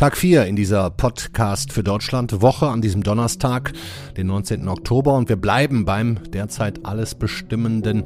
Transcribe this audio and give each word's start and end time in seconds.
Tag 0.00 0.16
4 0.16 0.46
in 0.46 0.56
dieser 0.56 0.88
Podcast 0.88 1.74
für 1.74 1.82
Deutschland 1.84 2.40
Woche 2.40 2.68
an 2.68 2.80
diesem 2.80 3.02
Donnerstag, 3.02 3.74
den 4.16 4.28
19. 4.28 4.66
Oktober 4.66 5.12
und 5.12 5.28
wir 5.28 5.36
bleiben 5.36 5.84
beim 5.84 6.20
derzeit 6.32 6.86
alles 6.86 7.14
bestimmenden 7.14 8.04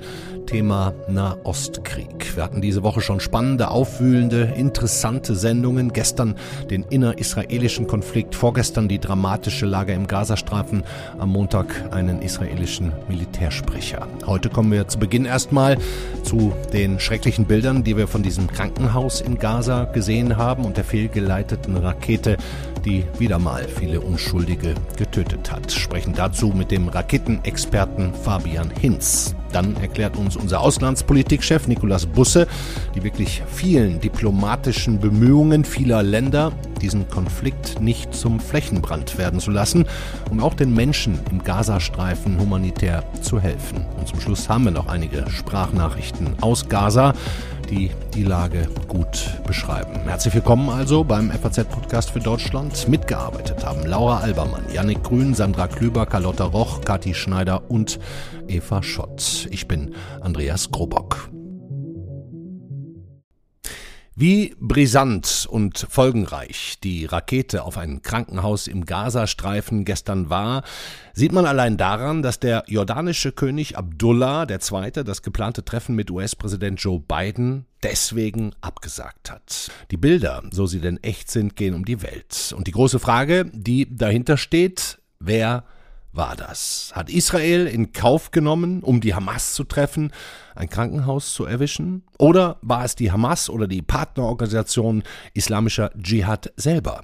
Thema 0.54 0.95
Nahostkrieg. 1.09 2.37
Wir 2.37 2.45
hatten 2.45 2.61
diese 2.61 2.85
Woche 2.85 3.01
schon 3.01 3.19
spannende, 3.19 3.72
aufwühlende, 3.72 4.53
interessante 4.56 5.35
Sendungen. 5.35 5.92
Gestern 5.92 6.37
den 6.71 6.85
innerisraelischen 6.85 7.88
Konflikt, 7.88 8.37
vorgestern 8.37 8.87
die 8.87 9.01
dramatische 9.01 9.67
Lage 9.67 9.95
im 9.95 10.06
Gazastreifen, 10.06 10.85
am 11.19 11.31
Montag 11.31 11.67
einen 11.90 12.22
israelischen 12.22 12.92
Militärsprecher. 13.09 14.06
Heute 14.27 14.49
kommen 14.49 14.71
wir 14.71 14.87
zu 14.87 15.01
Beginn 15.01 15.24
erstmal 15.24 15.77
zu 16.23 16.52
den 16.73 17.00
schrecklichen 17.00 17.46
Bildern, 17.46 17.82
die 17.82 17.96
wir 17.96 18.06
von 18.06 18.23
diesem 18.23 18.46
Krankenhaus 18.46 19.23
in 19.23 19.41
Gaza 19.41 19.86
gesehen 19.86 20.36
haben 20.36 20.64
und 20.64 20.77
der 20.77 20.84
fehlgeleiteten 20.84 21.77
Rakete, 21.77 22.36
die 22.84 23.05
wieder 23.18 23.41
mal 23.41 23.64
viele 23.64 24.00
Unschuldige 24.00 24.74
getötet 24.96 25.50
hat. 25.50 25.73
Sprechen 25.73 26.14
dazu 26.14 26.52
mit 26.55 26.70
dem 26.70 26.86
Raketenexperten 26.86 28.14
Fabian 28.14 28.70
Hinz. 28.70 29.34
Dann 29.54 29.76
erklärt 29.76 30.16
uns 30.16 30.36
unser 30.36 30.60
Auslandspolitikchef 30.60 31.68
Nikolaus 31.68 32.06
Busse 32.06 32.48
die 32.95 33.02
wirklich 33.02 33.42
vielen 33.46 34.00
diplomatischen 34.00 35.00
Bemühungen 35.00 35.64
vieler 35.64 36.02
Länder, 36.02 36.52
diesen 36.80 37.08
Konflikt 37.08 37.80
nicht 37.80 38.14
zum 38.14 38.40
Flächenbrand 38.40 39.18
werden 39.18 39.40
zu 39.40 39.50
lassen, 39.50 39.86
um 40.30 40.40
auch 40.40 40.54
den 40.54 40.74
Menschen 40.74 41.18
im 41.30 41.42
Gazastreifen 41.42 42.38
humanitär 42.38 43.04
zu 43.22 43.40
helfen. 43.40 43.84
Und 43.98 44.09
zum 44.09 44.20
Schluss 44.20 44.48
haben 44.48 44.64
wir 44.64 44.70
noch 44.72 44.88
einige 44.88 45.28
Sprachnachrichten 45.30 46.34
aus 46.40 46.68
Gaza 46.68 47.14
die 47.66 47.91
die 48.14 48.24
Lage 48.24 48.68
gut 48.88 49.41
beschreiben. 49.46 50.00
Herzlich 50.06 50.34
willkommen 50.34 50.68
also 50.68 51.04
beim 51.04 51.30
FAZ-Podcast 51.30 52.10
für 52.10 52.20
Deutschland. 52.20 52.88
Mitgearbeitet 52.88 53.65
haben 53.65 53.87
Laura 53.87 54.20
Albermann, 54.20 54.65
Yannick 54.73 55.02
Grün, 55.02 55.34
Sandra 55.34 55.68
Klüber, 55.68 56.07
Carlotta 56.07 56.45
Roch, 56.45 56.80
Kathi 56.82 57.15
Schneider 57.15 57.70
und 57.70 57.98
Eva 58.48 58.82
Schott. 58.82 59.48
Ich 59.51 59.68
bin 59.68 59.95
Andreas 60.20 60.70
Grobock. 60.70 61.30
Wie 64.17 64.55
brisant 64.61 65.48
und 65.51 65.89
folgenreich 65.91 66.77
die 66.84 67.05
Rakete 67.05 67.65
auf 67.65 67.77
ein 67.77 68.01
Krankenhaus 68.01 68.69
im 68.69 68.84
Gazastreifen 68.84 69.84
gestern 69.84 70.31
war, 70.31 70.62
sieht 71.15 71.33
man 71.33 71.47
allein 71.47 71.77
daran, 71.77 72.23
dass 72.23 72.39
der 72.39 72.62
jordanische 72.69 73.33
König 73.33 73.77
Abdullah 73.77 74.47
II. 74.48 74.92
das 75.05 75.23
geplante 75.23 75.65
Treffen 75.65 75.97
mit 75.97 76.12
US-Präsident 76.12 76.81
Joe 76.81 77.01
Biden 77.01 77.67
deswegen 77.83 78.53
abgesagt 78.61 79.33
hat. 79.33 79.73
Die 79.91 79.97
Bilder, 79.97 80.45
so 80.53 80.67
sie 80.67 80.81
denn 80.81 81.03
echt 81.03 81.29
sind, 81.29 81.57
gehen 81.57 81.75
um 81.75 81.85
die 81.85 82.01
Welt. 82.01 82.55
Und 82.57 82.69
die 82.69 82.73
große 82.73 83.01
Frage, 83.01 83.51
die 83.53 83.97
dahinter 83.97 84.37
steht, 84.37 84.98
wer 85.19 85.65
war 86.15 86.37
das? 86.37 86.93
Hat 86.95 87.11
Israel 87.11 87.67
in 87.67 87.93
Kauf 87.93 88.31
genommen, 88.31 88.83
um 88.83 89.01
die 89.01 89.15
Hamas 89.15 89.55
zu 89.55 89.65
treffen, 89.65 90.12
ein 90.55 90.69
Krankenhaus 90.69 91.33
zu 91.33 91.45
erwischen? 91.45 92.05
Oder 92.19 92.59
war 92.62 92.84
es 92.84 92.95
die 92.95 93.11
Hamas 93.11 93.51
oder 93.51 93.67
die 93.67 93.83
Partnerorganisation 93.83 95.03
islamischer 95.35 95.91
Dschihad 96.01 96.53
selber? 96.57 97.03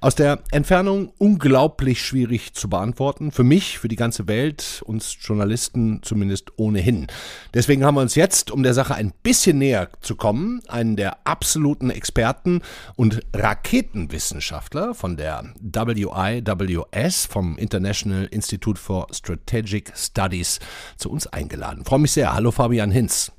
Aus 0.00 0.14
der 0.14 0.40
Entfernung 0.50 1.12
unglaublich 1.18 2.02
schwierig 2.02 2.54
zu 2.54 2.68
beantworten. 2.68 3.32
Für 3.32 3.44
mich, 3.44 3.78
für 3.78 3.88
die 3.88 3.96
ganze 3.96 4.28
Welt, 4.28 4.82
uns 4.84 5.16
Journalisten 5.20 6.00
zumindest 6.02 6.52
ohnehin. 6.56 7.06
Deswegen 7.54 7.84
haben 7.84 7.94
wir 7.94 8.02
uns 8.02 8.14
jetzt, 8.14 8.50
um 8.50 8.62
der 8.62 8.74
Sache 8.74 8.94
ein 8.94 9.12
bisschen 9.22 9.58
näher 9.58 9.88
zu 10.00 10.16
kommen, 10.16 10.62
einen 10.68 10.96
der 10.96 11.26
absoluten 11.26 11.90
Experten 11.90 12.62
und 12.96 13.20
Raketenwissenschaftler 13.34 14.94
von 14.94 15.16
der 15.16 15.44
WIWS, 15.60 17.26
vom 17.26 17.56
International 17.58 18.26
Institute 18.26 18.80
for 18.80 19.06
Strategic 19.12 19.92
Studies, 19.96 20.60
zu 20.96 21.10
uns 21.10 21.26
eingeladen. 21.26 21.80
Ich 21.82 21.88
freue 21.88 22.00
mich 22.00 22.12
sehr. 22.12 22.32
Hallo 22.32 22.50
Fabian 22.50 22.90
Hinz. 22.90 23.32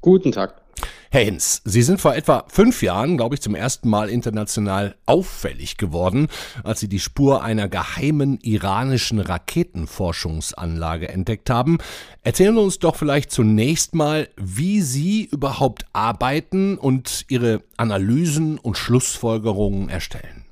Guten 0.00 0.32
Tag. 0.32 0.67
Herr 1.10 1.24
Hinz, 1.24 1.62
Sie 1.64 1.82
sind 1.82 2.00
vor 2.00 2.14
etwa 2.14 2.44
fünf 2.48 2.82
Jahren, 2.82 3.16
glaube 3.16 3.34
ich, 3.34 3.40
zum 3.40 3.54
ersten 3.54 3.88
Mal 3.88 4.10
international 4.10 4.94
auffällig 5.06 5.78
geworden, 5.78 6.28
als 6.64 6.80
Sie 6.80 6.88
die 6.88 7.00
Spur 7.00 7.42
einer 7.42 7.68
geheimen 7.68 8.38
iranischen 8.42 9.18
Raketenforschungsanlage 9.18 11.08
entdeckt 11.08 11.48
haben. 11.48 11.78
Erzählen 12.22 12.54
Sie 12.54 12.60
uns 12.60 12.78
doch 12.78 12.96
vielleicht 12.96 13.30
zunächst 13.30 13.94
mal, 13.94 14.28
wie 14.36 14.82
Sie 14.82 15.24
überhaupt 15.24 15.86
arbeiten 15.94 16.76
und 16.76 17.24
Ihre 17.28 17.62
Analysen 17.78 18.58
und 18.58 18.76
Schlussfolgerungen 18.76 19.88
erstellen. 19.88 20.47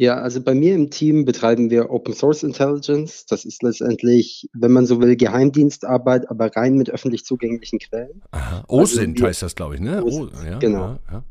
Ja, 0.00 0.14
also 0.14 0.40
bei 0.40 0.54
mir 0.54 0.74
im 0.74 0.88
Team 0.88 1.26
betreiben 1.26 1.68
wir 1.68 1.90
Open 1.90 2.14
Source 2.14 2.42
Intelligence. 2.42 3.26
Das 3.26 3.44
ist 3.44 3.62
letztendlich, 3.62 4.48
wenn 4.54 4.72
man 4.72 4.86
so 4.86 4.98
will, 5.02 5.14
Geheimdienstarbeit, 5.14 6.30
aber 6.30 6.56
rein 6.56 6.78
mit 6.78 6.88
öffentlich 6.88 7.26
zugänglichen 7.26 7.80
Quellen. 7.80 8.22
Aha. 8.30 8.64
OSINT 8.66 9.18
also 9.18 9.26
heißt 9.26 9.42
das, 9.42 9.54
glaube 9.54 9.74
ich, 9.74 9.82
ne? 9.82 10.02
OSINT, 10.02 10.32
oh, 10.40 10.46
ja, 10.46 10.58
genau. 10.58 10.78
Ja, 10.78 10.98
ja. 11.12 11.24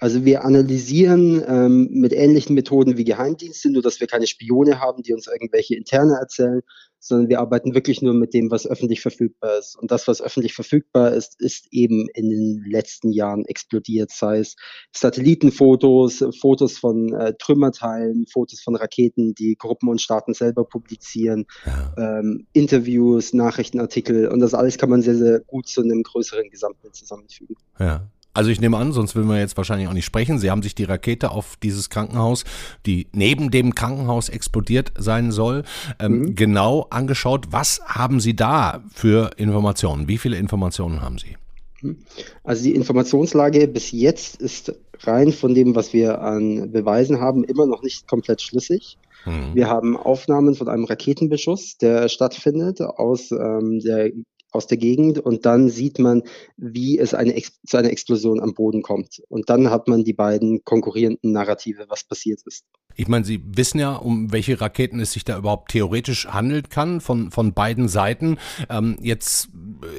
Also 0.00 0.24
wir 0.24 0.44
analysieren 0.44 1.42
ähm, 1.46 1.88
mit 1.92 2.14
ähnlichen 2.14 2.54
Methoden 2.54 2.96
wie 2.96 3.04
Geheimdienste, 3.04 3.70
nur 3.70 3.82
dass 3.82 4.00
wir 4.00 4.06
keine 4.06 4.26
Spione 4.26 4.80
haben, 4.80 5.02
die 5.02 5.12
uns 5.12 5.26
irgendwelche 5.26 5.76
Interne 5.76 6.16
erzählen, 6.18 6.62
sondern 7.00 7.28
wir 7.28 7.40
arbeiten 7.40 7.74
wirklich 7.74 8.00
nur 8.00 8.14
mit 8.14 8.32
dem, 8.32 8.50
was 8.50 8.66
öffentlich 8.66 9.02
verfügbar 9.02 9.58
ist. 9.58 9.76
Und 9.76 9.90
das, 9.90 10.08
was 10.08 10.22
öffentlich 10.22 10.54
verfügbar 10.54 11.12
ist, 11.12 11.38
ist 11.40 11.66
eben 11.70 12.08
in 12.14 12.30
den 12.30 12.64
letzten 12.66 13.10
Jahren 13.10 13.44
explodiert, 13.44 14.10
sei 14.10 14.38
es 14.38 14.56
Satellitenfotos, 14.94 16.24
Fotos 16.40 16.78
von 16.78 17.12
äh, 17.14 17.34
Trümmerteilen, 17.38 18.26
Fotos 18.26 18.60
von 18.60 18.76
Raketen, 18.76 19.34
die 19.34 19.56
Gruppen 19.58 19.88
und 19.90 20.00
Staaten 20.00 20.32
selber 20.32 20.64
publizieren, 20.64 21.46
ja. 21.66 22.20
ähm, 22.20 22.46
Interviews, 22.54 23.34
Nachrichtenartikel 23.34 24.28
und 24.28 24.40
das 24.40 24.54
alles 24.54 24.78
kann 24.78 24.88
man 24.88 25.02
sehr, 25.02 25.16
sehr 25.16 25.40
gut 25.40 25.68
zu 25.68 25.82
einem 25.82 26.02
größeren 26.02 26.48
Gesamtbild 26.48 26.94
zusammenfügen. 26.94 27.56
Ja. 27.78 28.08
Also 28.40 28.50
ich 28.50 28.58
nehme 28.62 28.78
an, 28.78 28.92
sonst 28.92 29.14
würden 29.14 29.28
wir 29.28 29.38
jetzt 29.38 29.58
wahrscheinlich 29.58 29.86
auch 29.86 29.92
nicht 29.92 30.06
sprechen. 30.06 30.38
Sie 30.38 30.50
haben 30.50 30.62
sich 30.62 30.74
die 30.74 30.84
Rakete 30.84 31.30
auf 31.30 31.56
dieses 31.62 31.90
Krankenhaus, 31.90 32.44
die 32.86 33.06
neben 33.12 33.50
dem 33.50 33.74
Krankenhaus 33.74 34.30
explodiert 34.30 34.94
sein 34.96 35.30
soll, 35.30 35.62
ähm, 35.98 36.20
mhm. 36.20 36.34
genau 36.36 36.86
angeschaut. 36.88 37.48
Was 37.50 37.82
haben 37.84 38.18
Sie 38.18 38.34
da 38.34 38.82
für 38.94 39.32
Informationen? 39.36 40.08
Wie 40.08 40.16
viele 40.16 40.38
Informationen 40.38 41.02
haben 41.02 41.18
Sie? 41.18 41.36
Mhm. 41.82 41.98
Also 42.42 42.64
die 42.64 42.74
Informationslage 42.74 43.68
bis 43.68 43.92
jetzt 43.92 44.40
ist 44.40 44.74
rein 45.00 45.32
von 45.32 45.54
dem, 45.54 45.74
was 45.74 45.92
wir 45.92 46.22
an 46.22 46.72
Beweisen 46.72 47.20
haben, 47.20 47.44
immer 47.44 47.66
noch 47.66 47.82
nicht 47.82 48.08
komplett 48.08 48.40
schlüssig. 48.40 48.96
Mhm. 49.26 49.54
Wir 49.54 49.68
haben 49.68 49.98
Aufnahmen 49.98 50.54
von 50.54 50.70
einem 50.70 50.86
Raketenbeschuss, 50.86 51.76
der 51.76 52.08
stattfindet 52.08 52.80
aus 52.80 53.32
ähm, 53.32 53.80
der 53.80 54.12
aus 54.52 54.66
der 54.66 54.78
Gegend 54.78 55.18
und 55.18 55.46
dann 55.46 55.68
sieht 55.68 55.98
man, 55.98 56.22
wie 56.56 56.98
es 56.98 57.14
eine 57.14 57.40
zu 57.66 57.76
einer 57.76 57.90
Explosion 57.90 58.40
am 58.40 58.54
Boden 58.54 58.82
kommt. 58.82 59.22
Und 59.28 59.50
dann 59.50 59.70
hat 59.70 59.88
man 59.88 60.04
die 60.04 60.12
beiden 60.12 60.64
konkurrierenden 60.64 61.32
Narrative, 61.32 61.86
was 61.88 62.04
passiert 62.04 62.40
ist. 62.46 62.64
Ich 62.96 63.08
meine, 63.08 63.24
Sie 63.24 63.40
wissen 63.44 63.78
ja, 63.78 63.94
um 63.94 64.32
welche 64.32 64.60
Raketen 64.60 65.00
es 65.00 65.12
sich 65.12 65.24
da 65.24 65.38
überhaupt 65.38 65.70
theoretisch 65.70 66.26
handeln 66.26 66.68
kann, 66.68 67.00
von, 67.00 67.30
von 67.30 67.54
beiden 67.54 67.88
Seiten. 67.88 68.38
Ähm, 68.68 68.96
jetzt 69.00 69.48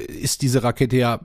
ist 0.08 0.42
diese 0.42 0.62
Rakete 0.62 0.96
ja, 0.96 1.20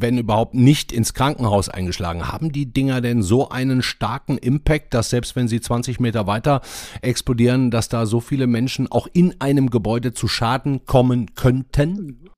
wenn 0.00 0.18
überhaupt, 0.18 0.54
nicht 0.54 0.92
ins 0.92 1.14
Krankenhaus 1.14 1.68
eingeschlagen. 1.68 2.28
Haben 2.28 2.52
die 2.52 2.72
Dinger 2.72 3.00
denn 3.00 3.22
so 3.22 3.50
einen 3.50 3.82
starken 3.82 4.38
Impact, 4.38 4.94
dass 4.94 5.10
selbst 5.10 5.36
wenn 5.36 5.48
sie 5.48 5.60
20 5.60 6.00
Meter 6.00 6.26
weiter 6.26 6.62
explodieren, 7.02 7.70
dass 7.70 7.88
da 7.88 8.06
so 8.06 8.20
viele 8.20 8.46
Menschen 8.46 8.90
auch 8.90 9.06
in 9.12 9.40
einem 9.40 9.70
Gebäude 9.70 10.12
zu 10.12 10.28
Schaden 10.28 10.84
kommen 10.86 11.34
könnten? 11.34 12.30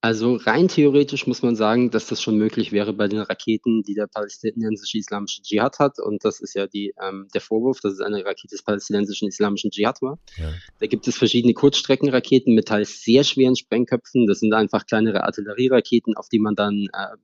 Also 0.00 0.36
rein 0.36 0.68
theoretisch 0.68 1.26
muss 1.26 1.42
man 1.42 1.56
sagen, 1.56 1.90
dass 1.90 2.06
das 2.06 2.22
schon 2.22 2.36
möglich 2.36 2.70
wäre 2.70 2.92
bei 2.92 3.08
den 3.08 3.18
Raketen, 3.18 3.82
die 3.82 3.94
der 3.94 4.06
palästinensische 4.06 4.98
Islamische 4.98 5.42
Dschihad 5.42 5.80
hat. 5.80 5.98
Und 5.98 6.24
das 6.24 6.40
ist 6.40 6.54
ja 6.54 6.68
die, 6.68 6.94
ähm, 7.02 7.26
der 7.34 7.40
Vorwurf, 7.40 7.80
dass 7.80 7.94
es 7.94 8.00
eine 8.00 8.24
Rakete 8.24 8.54
des 8.54 8.62
palästinensischen 8.62 9.26
Islamischen 9.26 9.72
Dschihad 9.72 10.00
war. 10.00 10.20
Ja. 10.36 10.52
Da 10.78 10.86
gibt 10.86 11.08
es 11.08 11.16
verschiedene 11.16 11.52
Kurzstreckenraketen 11.52 12.54
mit 12.54 12.68
teils 12.68 13.02
sehr 13.02 13.24
schweren 13.24 13.56
Sprengköpfen. 13.56 14.28
Das 14.28 14.38
sind 14.38 14.52
einfach 14.54 14.86
kleinere 14.86 15.24
Artillerieraketen, 15.24 16.16
auf 16.16 16.28
die 16.28 16.38
man 16.38 16.54
dann 16.54 16.86
äh, 16.92 17.16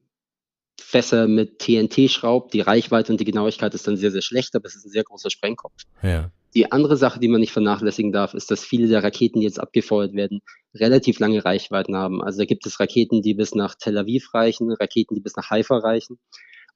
Fässer 0.81 1.29
mit 1.29 1.61
TNT 1.61 2.11
schraubt. 2.11 2.55
Die 2.55 2.61
Reichweite 2.61 3.12
und 3.12 3.21
die 3.21 3.25
Genauigkeit 3.25 3.73
ist 3.75 3.87
dann 3.87 3.97
sehr, 3.97 4.11
sehr 4.11 4.23
schlecht, 4.23 4.56
aber 4.56 4.67
es 4.67 4.75
ist 4.75 4.87
ein 4.87 4.91
sehr 4.91 5.05
großer 5.05 5.31
Sprengkopf. 5.31 5.75
Ja. 6.03 6.32
Die 6.55 6.71
andere 6.71 6.97
Sache, 6.97 7.19
die 7.19 7.29
man 7.29 7.41
nicht 7.41 7.53
vernachlässigen 7.53 8.12
darf, 8.12 8.35
ist, 8.35 8.51
dass 8.51 8.65
viele 8.65 8.87
der 8.87 9.03
Raketen, 9.03 9.41
die 9.41 9.47
jetzt 9.47 9.59
abgefeuert 9.59 10.15
werden, 10.15 10.41
relativ 10.73 11.19
lange 11.19 11.45
Reichweiten 11.45 11.97
haben. 11.97 12.23
Also 12.23 12.39
da 12.39 12.45
gibt 12.45 12.65
es 12.67 12.79
Raketen, 12.79 13.23
die 13.23 13.35
bis 13.35 13.55
nach 13.55 13.75
Tel 13.75 13.99
Aviv 13.99 14.33
reichen, 14.35 14.71
Raketen, 14.71 15.15
die 15.17 15.21
bis 15.21 15.37
nach 15.37 15.51
Haifa 15.51 15.79
reichen. 15.79 16.19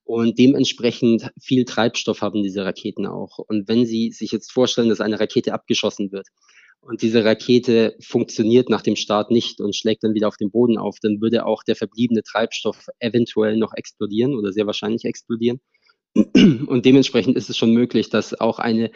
Und 0.03 0.39
dementsprechend 0.39 1.31
viel 1.41 1.65
Treibstoff 1.65 2.23
haben 2.23 2.43
diese 2.43 2.65
Raketen 2.65 3.07
auch. 3.07 3.39
Und 3.39 3.69
wenn 3.69 3.85
Sie 3.87 4.11
sich 4.11 4.33
jetzt 4.33 4.51
vorstellen, 4.51 4.89
dass 4.89 5.01
eine 5.01 5.21
Rakete 5.21 5.53
abgeschossen 5.53 6.11
wird 6.13 6.27
und 6.81 7.03
diese 7.03 7.25
Rakete 7.25 7.95
funktioniert 8.01 8.71
nach 8.71 8.83
dem 8.83 8.97
Start 8.97 9.31
nicht 9.31 9.61
und 9.61 9.77
schlägt 9.77 10.03
dann 10.03 10.15
wieder 10.15 10.29
auf 10.29 10.39
den 10.39 10.51
Boden 10.51 10.79
auf, 10.79 10.97
dann 11.03 11.21
würde 11.21 11.45
auch 11.45 11.63
der 11.63 11.77
verbliebene 11.77 12.23
Treibstoff 12.23 12.87
eventuell 13.01 13.59
noch 13.59 13.75
explodieren 13.75 14.35
oder 14.35 14.53
sehr 14.53 14.67
wahrscheinlich 14.67 15.05
explodieren. 15.05 15.61
Und 16.15 16.87
dementsprechend 16.87 17.37
ist 17.37 17.51
es 17.51 17.59
schon 17.59 17.75
möglich, 17.75 18.09
dass 18.09 18.41
auch 18.41 18.59
eine 18.59 18.91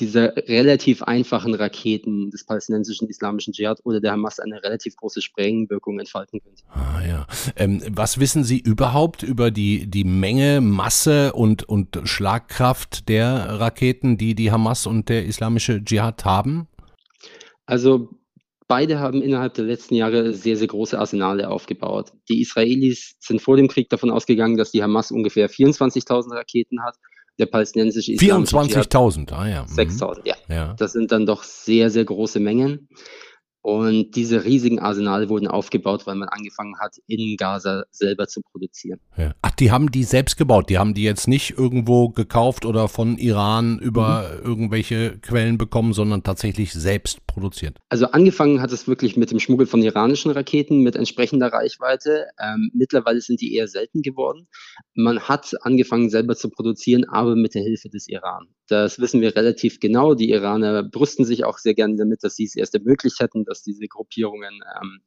dieser 0.00 0.36
relativ 0.48 1.02
einfachen 1.02 1.54
Raketen 1.54 2.30
des 2.30 2.44
palästinensischen 2.44 3.08
islamischen 3.08 3.52
Dschihad 3.52 3.78
oder 3.84 4.00
der 4.00 4.12
Hamas 4.12 4.40
eine 4.40 4.62
relativ 4.62 4.96
große 4.96 5.22
Sprengwirkung 5.22 6.00
entfalten 6.00 6.40
könnte. 6.40 6.62
Ah 6.68 7.00
ja. 7.06 7.26
Ähm, 7.56 7.80
was 7.90 8.18
wissen 8.18 8.42
Sie 8.42 8.58
überhaupt 8.58 9.22
über 9.22 9.50
die, 9.50 9.86
die 9.86 10.04
Menge, 10.04 10.60
Masse 10.60 11.32
und, 11.32 11.68
und 11.68 12.00
Schlagkraft 12.04 13.08
der 13.08 13.60
Raketen, 13.60 14.18
die 14.18 14.34
die 14.34 14.50
Hamas 14.50 14.86
und 14.86 15.08
der 15.08 15.26
islamische 15.26 15.84
Dschihad 15.84 16.24
haben? 16.24 16.66
Also 17.66 18.10
beide 18.66 18.98
haben 18.98 19.22
innerhalb 19.22 19.54
der 19.54 19.64
letzten 19.64 19.94
Jahre 19.94 20.32
sehr, 20.34 20.56
sehr 20.56 20.66
große 20.66 20.98
Arsenale 20.98 21.48
aufgebaut. 21.48 22.12
Die 22.28 22.40
Israelis 22.40 23.14
sind 23.20 23.40
vor 23.40 23.56
dem 23.56 23.68
Krieg 23.68 23.88
davon 23.90 24.10
ausgegangen, 24.10 24.56
dass 24.56 24.72
die 24.72 24.82
Hamas 24.82 25.12
ungefähr 25.12 25.48
24.000 25.48 26.34
Raketen 26.34 26.82
hat 26.82 26.96
der 27.38 27.46
palästinensische 27.46 28.12
24.000, 28.12 29.32
ah 29.32 29.48
ja. 29.48 29.64
6.000, 29.64 30.18
mhm. 30.18 30.22
ja. 30.24 30.34
ja. 30.48 30.74
Das 30.78 30.92
sind 30.92 31.12
dann 31.12 31.26
doch 31.26 31.42
sehr, 31.42 31.90
sehr 31.90 32.04
große 32.04 32.40
Mengen. 32.40 32.88
Und 33.64 34.14
diese 34.14 34.44
riesigen 34.44 34.78
Arsenale 34.78 35.30
wurden 35.30 35.48
aufgebaut, 35.48 36.06
weil 36.06 36.16
man 36.16 36.28
angefangen 36.28 36.78
hat, 36.78 36.98
in 37.06 37.38
Gaza 37.38 37.84
selber 37.90 38.28
zu 38.28 38.42
produzieren. 38.42 39.00
Ja. 39.16 39.34
Ach, 39.40 39.52
die 39.52 39.72
haben 39.72 39.90
die 39.90 40.04
selbst 40.04 40.36
gebaut. 40.36 40.68
Die 40.68 40.76
haben 40.76 40.92
die 40.92 41.02
jetzt 41.02 41.28
nicht 41.28 41.56
irgendwo 41.56 42.10
gekauft 42.10 42.66
oder 42.66 42.88
von 42.88 43.16
Iran 43.16 43.78
über 43.78 44.28
mhm. 44.28 44.46
irgendwelche 44.46 45.16
Quellen 45.16 45.56
bekommen, 45.56 45.94
sondern 45.94 46.22
tatsächlich 46.22 46.74
selbst 46.74 47.26
produziert. 47.26 47.78
Also 47.88 48.04
angefangen 48.08 48.60
hat 48.60 48.70
es 48.70 48.86
wirklich 48.86 49.16
mit 49.16 49.30
dem 49.30 49.40
Schmuggel 49.40 49.66
von 49.66 49.80
iranischen 49.80 50.30
Raketen 50.30 50.82
mit 50.82 50.94
entsprechender 50.94 51.50
Reichweite. 51.50 52.26
Ähm, 52.38 52.70
mittlerweile 52.74 53.22
sind 53.22 53.40
die 53.40 53.54
eher 53.54 53.66
selten 53.66 54.02
geworden. 54.02 54.46
Man 54.92 55.20
hat 55.20 55.54
angefangen 55.62 56.10
selber 56.10 56.36
zu 56.36 56.50
produzieren, 56.50 57.06
aber 57.08 57.34
mit 57.34 57.54
der 57.54 57.62
Hilfe 57.62 57.88
des 57.88 58.08
Iran. 58.08 58.48
Das 58.68 58.98
wissen 58.98 59.20
wir 59.20 59.36
relativ 59.36 59.80
genau. 59.80 60.14
Die 60.14 60.30
Iraner 60.30 60.82
brüsten 60.82 61.24
sich 61.24 61.44
auch 61.44 61.58
sehr 61.58 61.74
gerne 61.74 61.96
damit, 61.96 62.24
dass 62.24 62.36
sie 62.36 62.44
es 62.44 62.56
erst 62.56 62.74
ermöglicht 62.74 63.20
hätten, 63.20 63.44
dass 63.44 63.62
diese 63.62 63.86
Gruppierungen 63.86 64.60
ähm, 64.80 65.00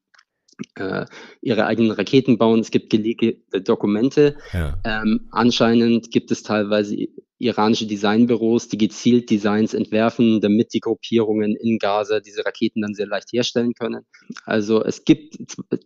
äh, 0.75 1.05
ihre 1.41 1.65
eigenen 1.65 1.91
Raketen 1.91 2.37
bauen. 2.37 2.59
Es 2.59 2.71
gibt 2.71 2.89
gelegte 2.89 3.61
Dokumente. 3.61 4.37
Ja. 4.53 4.79
Ähm, 4.83 5.27
anscheinend 5.31 6.11
gibt 6.11 6.31
es 6.31 6.43
teilweise 6.43 6.95
iranische 7.39 7.85
Designbüros, 7.85 8.67
die 8.67 8.77
gezielt 8.77 9.29
Designs 9.29 9.73
entwerfen, 9.73 10.41
damit 10.41 10.73
die 10.73 10.79
Gruppierungen 10.79 11.55
in 11.55 11.77
Gaza 11.77 12.19
diese 12.19 12.45
Raketen 12.45 12.81
dann 12.81 12.95
sehr 12.95 13.07
leicht 13.07 13.31
herstellen 13.31 13.73
können. 13.73 14.05
Also 14.45 14.83
es 14.83 15.03
gibt 15.03 15.37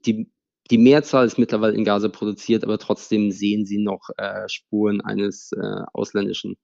die 0.06 0.32
die 0.70 0.78
Mehrzahl 0.78 1.26
ist 1.26 1.38
mittlerweile 1.38 1.76
in 1.76 1.84
Gaza 1.84 2.08
produziert, 2.08 2.64
aber 2.64 2.78
trotzdem 2.78 3.32
sehen 3.32 3.66
sie 3.66 3.80
noch 3.80 4.10
äh, 4.18 4.48
Spuren 4.48 5.02
eines 5.02 5.52
äh, 5.52 5.82
ausländischen 5.92 6.56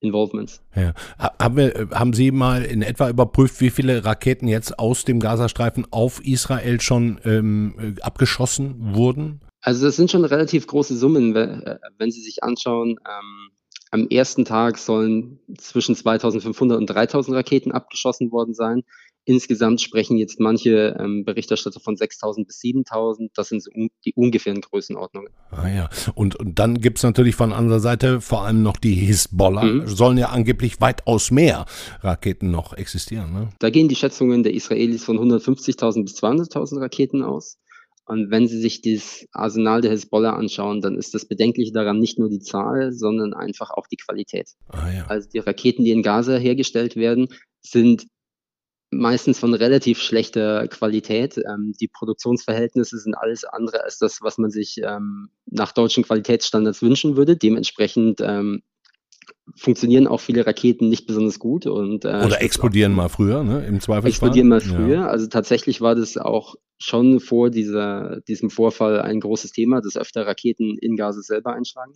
Involvements. 0.00 0.62
Ja. 0.74 0.94
Haben, 1.38 1.56
wir, 1.56 1.88
haben 1.92 2.12
Sie 2.12 2.30
mal 2.30 2.62
in 2.62 2.82
etwa 2.82 3.08
überprüft, 3.08 3.60
wie 3.60 3.70
viele 3.70 4.04
Raketen 4.04 4.48
jetzt 4.48 4.78
aus 4.78 5.04
dem 5.04 5.20
Gazastreifen 5.20 5.86
auf 5.90 6.24
Israel 6.24 6.80
schon 6.80 7.20
ähm, 7.24 7.96
abgeschossen 8.00 8.94
wurden? 8.94 9.40
Also 9.60 9.86
das 9.86 9.96
sind 9.96 10.10
schon 10.10 10.24
relativ 10.24 10.66
große 10.66 10.96
Summen, 10.96 11.36
äh, 11.36 11.78
wenn 11.98 12.10
Sie 12.10 12.22
sich 12.22 12.42
anschauen. 12.42 12.98
Ähm, 13.06 13.50
am 13.90 14.08
ersten 14.08 14.44
Tag 14.44 14.78
sollen 14.78 15.40
zwischen 15.58 15.94
2500 15.94 16.78
und 16.78 16.86
3000 16.86 17.36
Raketen 17.36 17.72
abgeschossen 17.72 18.30
worden 18.30 18.54
sein. 18.54 18.84
Insgesamt 19.24 19.80
sprechen 19.80 20.16
jetzt 20.16 20.40
manche 20.40 20.96
ähm, 20.98 21.24
Berichterstatter 21.24 21.78
von 21.78 21.96
6.000 21.96 22.46
bis 22.46 22.60
7.000. 22.60 23.30
Das 23.34 23.48
sind 23.48 23.62
so 23.62 23.70
die 24.04 24.14
ungefähren 24.14 24.60
Größenordnungen. 24.60 25.30
Ah 25.50 25.68
ja, 25.68 25.90
und, 26.14 26.36
und 26.36 26.58
dann 26.58 26.80
gibt 26.80 26.98
es 26.98 27.04
natürlich 27.04 27.34
von 27.34 27.52
anderer 27.52 27.80
Seite 27.80 28.20
vor 28.20 28.44
allem 28.44 28.62
noch 28.62 28.78
die 28.78 28.94
Hisbollah. 28.94 29.64
Mhm. 29.64 29.86
Sollen 29.86 30.16
ja 30.16 30.30
angeblich 30.30 30.80
weitaus 30.80 31.30
mehr 31.30 31.66
Raketen 32.00 32.50
noch 32.50 32.72
existieren. 32.72 33.32
Ne? 33.32 33.50
Da 33.58 33.70
gehen 33.70 33.88
die 33.88 33.96
Schätzungen 33.96 34.42
der 34.42 34.54
Israelis 34.54 35.04
von 35.04 35.18
150.000 35.18 36.02
bis 36.02 36.16
200.000 36.16 36.80
Raketen 36.80 37.22
aus. 37.22 37.58
Und 38.06 38.32
wenn 38.32 38.48
Sie 38.48 38.58
sich 38.58 38.82
das 38.82 39.26
Arsenal 39.30 39.82
der 39.82 39.92
Hisbollah 39.92 40.32
anschauen, 40.32 40.80
dann 40.80 40.96
ist 40.96 41.14
das 41.14 41.26
Bedenkliche 41.26 41.70
daran 41.70 42.00
nicht 42.00 42.18
nur 42.18 42.28
die 42.28 42.40
Zahl, 42.40 42.92
sondern 42.92 43.34
einfach 43.34 43.70
auch 43.70 43.86
die 43.86 43.98
Qualität. 43.98 44.48
Ah, 44.66 44.90
ja. 44.90 45.06
Also 45.06 45.28
die 45.28 45.38
Raketen, 45.38 45.84
die 45.84 45.92
in 45.92 46.02
Gaza 46.02 46.36
hergestellt 46.36 46.96
werden, 46.96 47.28
sind 47.60 48.06
meistens 48.90 49.38
von 49.38 49.54
relativ 49.54 50.00
schlechter 50.00 50.66
Qualität. 50.68 51.38
Ähm, 51.38 51.74
die 51.80 51.88
Produktionsverhältnisse 51.88 52.98
sind 52.98 53.14
alles 53.14 53.44
andere 53.44 53.84
als 53.84 53.98
das, 53.98 54.20
was 54.20 54.38
man 54.38 54.50
sich 54.50 54.80
ähm, 54.82 55.30
nach 55.46 55.72
deutschen 55.72 56.04
Qualitätsstandards 56.04 56.82
wünschen 56.82 57.16
würde. 57.16 57.36
Dementsprechend 57.36 58.20
ähm, 58.20 58.62
funktionieren 59.56 60.06
auch 60.06 60.20
viele 60.20 60.46
Raketen 60.46 60.88
nicht 60.88 61.06
besonders 61.06 61.38
gut 61.38 61.66
und 61.66 62.04
äh, 62.04 62.24
oder 62.24 62.42
explodieren 62.42 62.92
mal 62.92 63.08
früher, 63.08 63.42
ne? 63.42 63.64
Im 63.66 63.80
Zweifelsfall. 63.80 64.08
Explodieren 64.08 64.48
mal 64.48 64.60
früher. 64.60 65.00
Ja. 65.00 65.06
Also 65.08 65.26
tatsächlich 65.28 65.80
war 65.80 65.94
das 65.94 66.16
auch 66.16 66.56
schon 66.78 67.20
vor 67.20 67.50
dieser, 67.50 68.20
diesem 68.22 68.50
Vorfall 68.50 69.00
ein 69.00 69.20
großes 69.20 69.52
Thema, 69.52 69.80
dass 69.80 69.96
öfter 69.96 70.26
Raketen 70.26 70.78
in 70.78 70.96
Gaza 70.96 71.20
selber 71.20 71.52
einschlagen. 71.52 71.94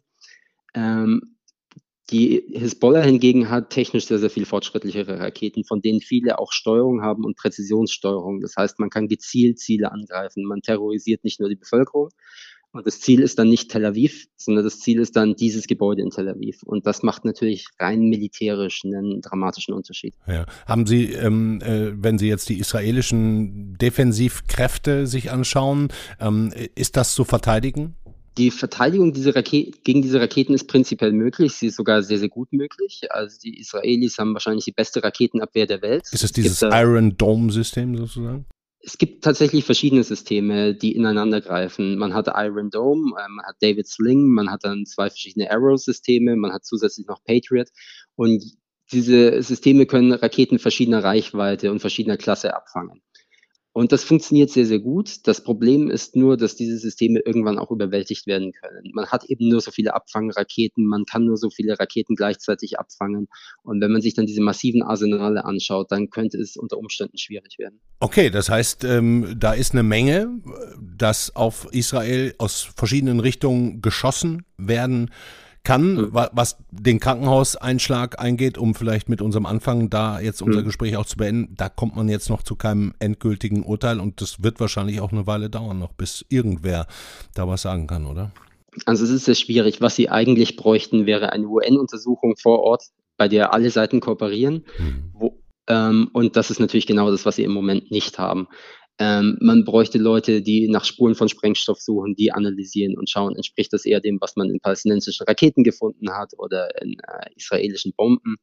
Ähm, 0.75 1.34
die 2.11 2.45
Hisbollah 2.53 3.03
hingegen 3.03 3.49
hat 3.49 3.71
technisch 3.71 4.07
sehr, 4.07 4.19
sehr 4.19 4.31
viel 4.31 4.45
fortschrittlichere 4.45 5.19
Raketen, 5.21 5.65
von 5.65 5.81
denen 5.81 6.01
viele 6.01 6.39
auch 6.39 6.53
Steuerung 6.53 7.03
haben 7.03 7.25
und 7.25 7.37
Präzisionssteuerung. 7.37 8.41
Das 8.41 8.55
heißt, 8.57 8.79
man 8.79 8.91
kann 8.91 9.09
gezielt 9.09 9.59
Ziele 9.59 9.91
angreifen. 9.91 10.45
Man 10.45 10.61
terrorisiert 10.61 11.25
nicht 11.25 11.41
nur 11.41 11.49
die 11.49 11.57
Bevölkerung. 11.57 12.11
Und 12.73 12.89
das 12.89 13.01
Ziel 13.01 13.21
ist 13.21 13.39
dann 13.39 13.49
nicht 13.49 13.71
Tel 13.71 13.87
Aviv, 13.87 14.27
sondern 14.37 14.65
das 14.65 14.81
Ziel 14.81 14.99
ist 14.99 15.15
dann 15.15 15.37
dieses 15.37 15.69
Gebäude 15.69 16.03
in 16.03 16.11
Tel 16.11 16.29
Aviv. 16.29 16.61
Und 16.65 16.87
das 16.87 17.05
macht 17.05 17.25
natürlich 17.25 17.67
rein 17.79 18.01
militärisch 18.09 18.83
einen 18.85 19.21
dramatischen 19.21 19.75
Unterschied. 19.75 20.15
Ja. 20.27 20.45
Haben 20.67 20.85
Sie, 20.85 21.13
ähm, 21.13 21.61
äh, 21.63 21.93
wenn 21.95 22.19
Sie 22.19 22.27
jetzt 22.27 22.49
die 22.49 22.59
israelischen 22.59 23.79
Defensivkräfte 23.79 25.07
sich 25.07 25.31
anschauen, 25.31 25.89
ähm, 26.19 26.53
ist 26.75 26.97
das 26.97 27.15
zu 27.15 27.25
verteidigen? 27.25 27.95
Die 28.37 28.51
Verteidigung 28.51 29.13
dieser 29.13 29.33
gegen 29.43 30.03
diese 30.03 30.21
Raketen 30.21 30.55
ist 30.55 30.67
prinzipiell 30.67 31.13
möglich. 31.13 31.53
Sie 31.55 31.69
ist 31.69 31.77
sogar 31.77 32.03
sehr, 32.03 32.19
sehr 32.19 32.29
gut 32.29 32.53
möglich. 32.53 33.03
Also 33.11 33.39
die 33.43 33.59
Israelis 33.59 34.19
haben 34.19 34.35
wahrscheinlich 34.35 34.65
die 34.65 34.73
beste 34.73 35.05
Raketenabwehr 35.05 35.67
der 35.67 35.83
Welt. 35.83 36.03
Ist 36.11 36.25
es 36.25 36.33
dieses 36.33 36.63
es 36.63 36.75
Iron 36.75 37.17
Dome 37.17 37.53
System 37.53 37.97
sozusagen? 37.97 38.47
Es 38.81 38.99
gibt 38.99 39.25
tatsächlich 39.25 39.65
verschiedene 39.65 40.05
Systeme, 40.05 40.75
die 40.75 40.95
ineinander 40.95 41.41
greifen. 41.41 41.97
Man 41.97 42.13
hat 42.13 42.29
Iron 42.35 42.71
Dome, 42.71 43.13
äh, 43.17 43.29
man 43.31 43.47
hat 43.47 43.57
David 43.61 43.87
Sling, 43.87 44.27
man 44.29 44.51
hat 44.51 44.65
dann 44.65 44.85
zwei 44.85 45.09
verschiedene 45.09 45.51
Arrow-Systeme, 45.51 46.37
man 46.37 46.53
hat 46.53 46.67
zusätzlich 46.67 47.07
noch 47.07 47.23
Patriot. 47.25 47.69
Und 48.17 48.45
diese 48.93 49.43
Systeme 49.43 49.87
können 49.87 50.13
Raketen 50.13 50.59
verschiedener 50.59 51.03
Reichweite 51.03 51.71
und 51.71 51.81
verschiedener 51.81 52.19
Klasse 52.19 52.55
abfangen. 52.55 53.01
Und 53.75 53.91
das 53.91 54.05
funktioniert 54.05 54.51
sehr, 54.51 54.67
sehr 54.67 54.79
gut. 54.79 55.27
Das 55.27 55.43
Problem 55.43 55.91
ist 55.91 56.15
nur, 56.15 56.37
dass 56.37 56.55
diese 56.55 56.79
Systeme 56.79 57.19
irgendwann 57.19 57.59
auch 57.59 57.73
überwältigt 57.73 58.25
werden 58.25 58.53
können. 58.53 58.93
Man 58.95 59.09
hat 59.09 59.25
eben 59.25 59.49
nur 59.49 59.61
so 59.61 59.73
viele 59.73 59.95
Abfangraketen, 59.95 60.87
man 60.87 61.05
kann 61.07 61.25
nur 61.25 61.37
so 61.37 61.51
viele 61.51 61.77
Raketen 61.77 62.15
gleichzeitig 62.15 62.79
abfangen. 62.79 63.27
Und 63.65 63.81
wenn 63.81 63.91
man 63.91 64.01
sich 64.01 64.15
dann 64.15 64.27
diese 64.27 64.43
massiven 64.43 64.85
Arsenale 64.85 65.45
anschaut, 65.45 65.91
dann 65.91 66.09
könnte 66.09 66.39
es 66.39 66.57
unter 66.57 66.79
Umständen 66.79 67.19
schwierig 67.19 67.59
werden. 67.59 67.81
Okay, 67.99 68.31
das 68.31 68.49
heißt, 68.49 68.85
ähm, 68.85 69.35
da 69.37 69.55
ist 69.55 69.73
eine 69.73 69.83
Menge, 69.83 70.41
dass 70.81 71.35
auf 71.35 71.67
Israel 71.73 72.33
aus 72.39 72.63
verschiedenen 72.77 73.19
Richtungen 73.19 73.83
geschossen 73.83 74.45
werden 74.57 75.11
kann, 75.65 75.95
mhm. 75.95 76.09
was 76.13 76.59
den 76.71 77.01
Krankenhauseinschlag 77.01 78.21
eingeht, 78.21 78.59
um 78.59 78.75
vielleicht 78.75 79.09
mit 79.09 79.23
unserem 79.23 79.47
Anfang 79.47 79.91
da 79.91 80.21
jetzt 80.21 80.43
unser 80.43 80.61
mhm. 80.61 80.67
Gespräch 80.67 80.97
auch 80.97 81.07
zu 81.07 81.17
beenden, 81.17 81.55
da 81.57 81.69
kommt 81.69 81.97
man 81.97 82.09
jetzt 82.09 82.29
noch 82.29 82.43
zu 82.43 82.55
keinem 82.55 82.93
endgültigen 82.99 83.63
Urteil 83.65 83.99
und 83.99 84.21
das 84.21 84.43
wird 84.43 84.61
wahrscheinlich 84.61 85.01
auch 85.01 85.11
eine 85.11 85.27
Weile 85.27 85.51
dauern 85.51 85.79
noch, 85.79 85.93
bis 85.93 86.25
irgendwer 86.29 86.87
da 87.35 87.49
was 87.49 87.63
sagen 87.63 87.87
kann, 87.87 88.07
oder? 88.07 88.31
Also 88.87 89.05
es 89.05 89.11
ist 89.11 89.25
sehr 89.25 89.35
schwierig. 89.35 89.81
Was 89.81 89.97
sie 89.97 90.11
eigentlich 90.11 90.57
bräuchten, 90.57 91.07
wäre 91.07 91.33
eine 91.33 91.47
UN-Untersuchung 91.47 92.37
vor 92.37 92.61
Ort, 92.61 92.85
bei 93.17 93.29
der 93.29 93.55
alle 93.55 93.71
Seiten 93.71 94.01
kooperieren. 94.01 94.65
Mhm. 94.79 95.11
Wo, 95.13 95.41
ähm, 95.69 96.11
und 96.13 96.37
das 96.37 96.51
ist 96.51 96.61
natürlich 96.61 96.87
genau 96.87 97.11
das, 97.11 97.25
was 97.25 97.37
sie 97.37 97.45
im 97.45 97.53
Moment 97.53 97.91
nicht 97.91 98.19
haben. 98.19 98.49
Ähm, 98.99 99.37
man 99.41 99.65
bräuchte 99.65 99.99
Leute, 99.99 100.41
die 100.41 100.69
nach 100.69 100.85
Spuren 100.85 101.17
von 101.17 101.29
Sprengstoff 101.29 101.81
suchen, 101.81 102.15
die 102.15 102.31
analysieren 102.31 102.97
und 102.97 103.11
schauen, 103.11 103.35
entspricht 103.35 103.73
das 103.73 103.85
eher 103.85 104.01
dem, 104.01 104.19
was 104.21 104.37
man 104.37 104.51
in 104.51 104.61
palästinensischen 104.61 105.27
Raketen 105.27 105.65
gefunden 105.65 106.13
hat 106.13 106.33
oder 106.39 106.81
in 106.81 106.93
äh, 106.93 107.31
israelischen 107.35 107.93
Bomben. 107.97 108.37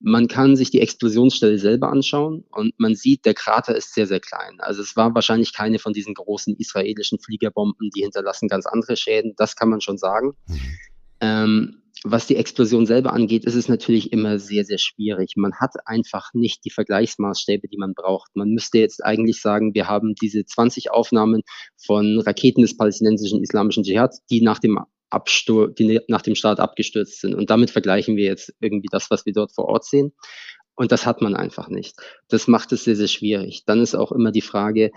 Man 0.00 0.26
kann 0.26 0.56
sich 0.56 0.70
die 0.70 0.80
Explosionsstelle 0.80 1.58
selber 1.58 1.90
anschauen 1.90 2.44
und 2.50 2.74
man 2.78 2.96
sieht, 2.96 3.24
der 3.24 3.34
Krater 3.34 3.76
ist 3.76 3.94
sehr, 3.94 4.08
sehr 4.08 4.18
klein. 4.18 4.58
Also 4.58 4.82
es 4.82 4.96
war 4.96 5.14
wahrscheinlich 5.14 5.52
keine 5.52 5.78
von 5.78 5.92
diesen 5.92 6.14
großen 6.14 6.56
israelischen 6.56 7.20
Fliegerbomben, 7.20 7.90
die 7.94 8.02
hinterlassen 8.02 8.48
ganz 8.48 8.66
andere 8.66 8.96
Schäden. 8.96 9.34
Das 9.36 9.54
kann 9.54 9.68
man 9.68 9.80
schon 9.80 9.98
sagen. 9.98 10.34
Ähm, 11.22 11.78
was 12.04 12.26
die 12.26 12.36
Explosion 12.36 12.84
selber 12.84 13.12
angeht, 13.12 13.44
ist 13.44 13.54
es 13.54 13.68
natürlich 13.68 14.12
immer 14.12 14.40
sehr, 14.40 14.64
sehr 14.64 14.78
schwierig. 14.78 15.34
Man 15.36 15.54
hat 15.54 15.74
einfach 15.84 16.30
nicht 16.34 16.64
die 16.64 16.70
Vergleichsmaßstäbe, 16.70 17.68
die 17.68 17.78
man 17.78 17.94
braucht. 17.94 18.34
Man 18.34 18.50
müsste 18.50 18.78
jetzt 18.78 19.04
eigentlich 19.04 19.40
sagen, 19.40 19.72
wir 19.74 19.86
haben 19.86 20.14
diese 20.20 20.44
20 20.44 20.90
Aufnahmen 20.90 21.42
von 21.76 22.20
Raketen 22.20 22.62
des 22.62 22.76
palästinensischen 22.76 23.40
islamischen 23.40 23.84
Dschihad, 23.84 24.16
die 24.30 24.42
nach 24.42 24.58
dem 24.58 24.80
Abstur 25.10 25.72
die 25.72 26.00
nach 26.08 26.22
dem 26.22 26.34
Start 26.34 26.58
abgestürzt 26.58 27.20
sind. 27.20 27.34
Und 27.34 27.50
damit 27.50 27.70
vergleichen 27.70 28.16
wir 28.16 28.24
jetzt 28.24 28.52
irgendwie 28.60 28.88
das, 28.90 29.10
was 29.10 29.24
wir 29.26 29.32
dort 29.32 29.54
vor 29.54 29.66
Ort 29.66 29.84
sehen. 29.84 30.12
Und 30.74 30.90
das 30.90 31.06
hat 31.06 31.20
man 31.20 31.36
einfach 31.36 31.68
nicht. 31.68 31.96
Das 32.28 32.48
macht 32.48 32.72
es 32.72 32.84
sehr, 32.84 32.96
sehr 32.96 33.08
schwierig. 33.08 33.64
Dann 33.66 33.80
ist 33.80 33.94
auch 33.94 34.10
immer 34.10 34.32
die 34.32 34.40
Frage, 34.40 34.90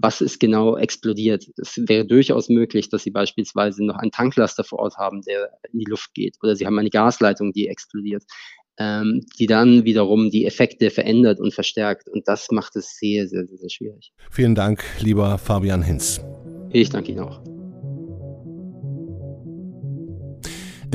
was 0.00 0.20
ist 0.20 0.40
genau 0.40 0.76
explodiert. 0.76 1.46
Es 1.56 1.76
wäre 1.86 2.06
durchaus 2.06 2.48
möglich, 2.48 2.88
dass 2.88 3.02
Sie 3.02 3.10
beispielsweise 3.10 3.84
noch 3.84 3.96
einen 3.96 4.10
Tanklaster 4.10 4.64
vor 4.64 4.80
Ort 4.80 4.96
haben, 4.96 5.22
der 5.22 5.50
in 5.72 5.78
die 5.80 5.86
Luft 5.88 6.14
geht, 6.14 6.36
oder 6.42 6.54
Sie 6.56 6.66
haben 6.66 6.78
eine 6.78 6.90
Gasleitung, 6.90 7.52
die 7.52 7.68
explodiert, 7.68 8.24
ähm, 8.78 9.22
die 9.38 9.46
dann 9.46 9.84
wiederum 9.84 10.30
die 10.30 10.44
Effekte 10.44 10.90
verändert 10.90 11.40
und 11.40 11.54
verstärkt. 11.54 12.08
Und 12.08 12.28
das 12.28 12.50
macht 12.50 12.76
es 12.76 12.96
sehr, 12.96 13.26
sehr, 13.26 13.46
sehr, 13.46 13.58
sehr 13.58 13.70
schwierig. 13.70 14.12
Vielen 14.30 14.54
Dank, 14.54 14.84
lieber 15.00 15.38
Fabian 15.38 15.82
Hinz. 15.82 16.20
Ich 16.72 16.90
danke 16.90 17.12
Ihnen 17.12 17.20
auch. 17.20 17.55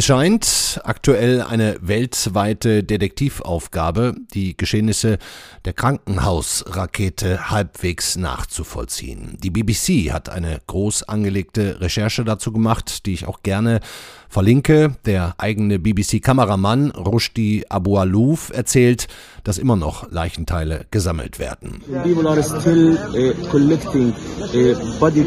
Es 0.01 0.07
scheint 0.07 0.81
aktuell 0.83 1.43
eine 1.43 1.77
weltweite 1.79 2.83
Detektivaufgabe, 2.83 4.15
die 4.33 4.57
Geschehnisse 4.57 5.19
der 5.63 5.73
Krankenhausrakete 5.73 7.51
halbwegs 7.51 8.15
nachzuvollziehen. 8.15 9.37
Die 9.43 9.51
BBC 9.51 10.11
hat 10.11 10.27
eine 10.27 10.59
groß 10.65 11.03
angelegte 11.03 11.81
Recherche 11.81 12.25
dazu 12.25 12.51
gemacht, 12.51 13.05
die 13.05 13.13
ich 13.13 13.27
auch 13.27 13.43
gerne 13.43 13.79
verlinke. 14.27 14.95
Der 15.05 15.35
eigene 15.37 15.77
BBC-Kameramann 15.77 16.89
Rushdie 16.89 17.65
Abu 17.69 17.97
Alouf 17.97 18.51
erzählt, 18.51 19.07
dass 19.43 19.59
immer 19.59 19.75
noch 19.75 20.09
Leichenteile 20.09 20.87
gesammelt 20.89 21.37
werden. 21.37 21.79
People 22.01 22.27
are 22.27 22.41
still 22.41 22.97
uh, 23.13 23.49
collecting 23.51 24.15
uh, 24.55 24.99
body. 24.99 25.21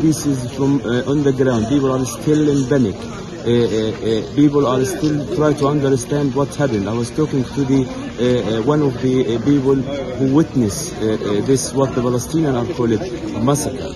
Uh, 3.44 3.50
uh, 3.50 4.34
people 4.34 4.66
are 4.66 4.82
still 4.86 5.26
trying 5.36 5.54
to 5.54 5.68
understand 5.68 6.34
what 6.34 6.48
happened. 6.56 6.88
I 6.88 6.94
was 6.94 7.10
talking 7.10 7.44
to 7.44 7.64
the 7.64 7.82
uh, 7.84 8.62
one 8.62 8.80
of 8.80 9.02
the 9.02 9.38
people 9.44 9.74
who 9.74 10.34
witnessed 10.34 10.98
this, 11.46 11.74
what 11.74 11.94
the 11.94 12.00
Palestinians 12.00 12.56
are 12.56 12.74
called 12.74 13.44
massacre. 13.44 13.94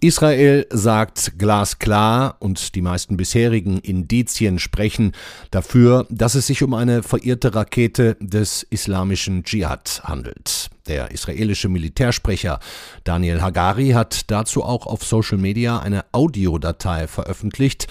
Israel 0.00 0.66
sagt 0.68 1.38
glasklar 1.38 2.36
und 2.40 2.74
die 2.74 2.82
meisten 2.82 3.16
bisherigen 3.16 3.78
Indizien 3.78 4.58
sprechen 4.58 5.12
dafür, 5.50 6.06
dass 6.10 6.34
es 6.34 6.46
sich 6.46 6.62
um 6.62 6.74
eine 6.74 7.02
verirrte 7.02 7.54
Rakete 7.54 8.18
des 8.20 8.64
islamischen 8.64 9.44
Dschihad 9.44 10.02
handelt. 10.04 10.68
Der 10.88 11.10
israelische 11.10 11.70
Militärsprecher 11.70 12.60
Daniel 13.04 13.40
Hagari 13.40 13.92
hat 13.92 14.30
dazu 14.30 14.62
auch 14.62 14.86
auf 14.86 15.02
Social 15.04 15.38
Media 15.38 15.78
eine 15.78 16.04
Audiodatei 16.12 17.06
veröffentlicht, 17.06 17.86